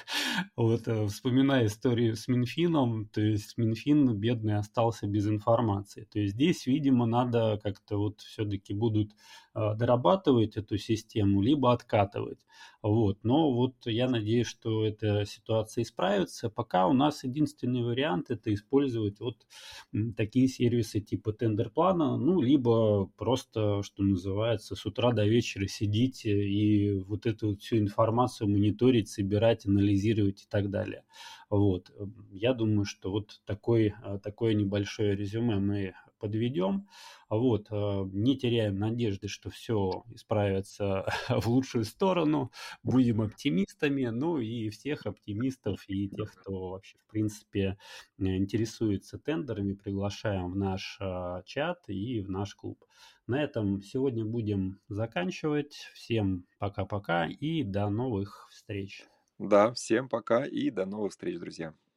вот 0.57 0.89
э, 0.89 1.07
вспоминая 1.07 1.67
историю 1.67 2.17
с 2.17 2.29
Минфином, 2.29 3.07
то 3.07 3.21
есть 3.21 3.59
Минфин 3.59 4.17
бедный 4.17 4.57
остался 4.57 5.07
без 5.07 5.27
информации. 5.29 6.09
То 6.11 6.19
есть 6.21 6.35
здесь, 6.35 6.67
видимо, 6.67 7.07
надо 7.07 7.61
как-то 7.63 7.99
вот 7.99 8.21
все-таки 8.21 8.73
будут 8.73 9.13
э, 9.55 9.75
дорабатывать 9.75 10.57
эту 10.57 10.79
систему, 10.79 11.43
либо 11.43 11.73
откатывать. 11.73 12.39
Вот. 12.83 13.19
Но 13.23 13.53
вот 13.53 13.75
я 13.87 14.09
надеюсь, 14.09 14.47
что 14.47 14.85
эта 14.85 15.25
ситуация 15.25 15.83
исправится. 15.83 16.51
Пока 16.51 16.87
у 16.89 16.93
нас 16.93 17.25
единственный 17.25 17.83
вариант 17.83 18.31
это 18.31 18.53
использовать 18.53 19.21
вот 19.21 19.47
такие 20.17 20.49
сервисы 20.49 21.01
типа 21.01 21.33
тендер-плана, 21.33 22.17
ну, 22.17 22.41
либо 22.41 23.07
просто, 23.17 23.83
что 23.83 24.03
называется, 24.03 24.75
с 24.75 24.85
утра 24.85 25.13
до 25.13 25.25
вечера 25.25 25.67
сидеть 25.67 26.25
и 26.25 27.03
вот 27.07 27.27
эту 27.27 27.51
вот 27.51 27.63
всю 27.63 27.79
информацию 27.79 28.49
мониторить, 28.49 29.09
собирать, 29.09 29.67
анализировать 29.67 30.43
и 30.43 30.47
так 30.49 30.71
далее. 30.71 31.05
Вот. 31.51 31.93
Я 32.31 32.55
думаю, 32.55 32.85
что 32.85 33.11
вот 33.11 33.43
такой, 33.45 33.95
такое 34.23 34.55
небольшое 34.55 35.15
резюме 35.15 35.59
мы 35.59 35.95
подведем. 36.23 36.87
Вот, 37.29 37.67
э, 37.71 38.05
не 38.13 38.39
теряем 38.39 38.79
надежды, 38.79 39.27
что 39.27 39.51
все 39.51 40.05
исправится 40.15 41.05
в 41.29 41.49
лучшую 41.49 41.85
сторону, 41.85 42.53
будем 42.85 43.21
оптимистами, 43.21 44.05
ну 44.07 44.39
и 44.39 44.71
всех 44.71 45.07
оптимистов 45.07 45.85
и 45.89 46.09
тех, 46.09 46.33
кто 46.33 46.71
вообще, 46.71 46.97
в 46.99 47.11
принципе, 47.11 47.77
интересуется 48.19 49.19
тендерами, 49.19 49.75
приглашаем 49.75 50.53
в 50.53 50.57
наш 50.57 50.99
э, 51.01 51.43
чат 51.45 51.89
и 51.89 52.21
в 52.21 52.31
наш 52.31 52.55
клуб. 52.55 52.79
На 53.27 53.43
этом 53.43 53.83
сегодня 53.83 54.25
будем 54.25 54.79
заканчивать. 54.89 55.91
Всем 55.95 56.47
пока-пока 56.59 57.27
и 57.27 57.65
до 57.65 57.89
новых 57.91 58.47
встреч. 58.51 59.05
Да, 59.39 59.73
всем 59.73 60.09
пока 60.09 60.45
и 60.47 60.71
до 60.71 60.87
новых 60.87 61.11
встреч, 61.11 61.39
друзья. 61.39 61.75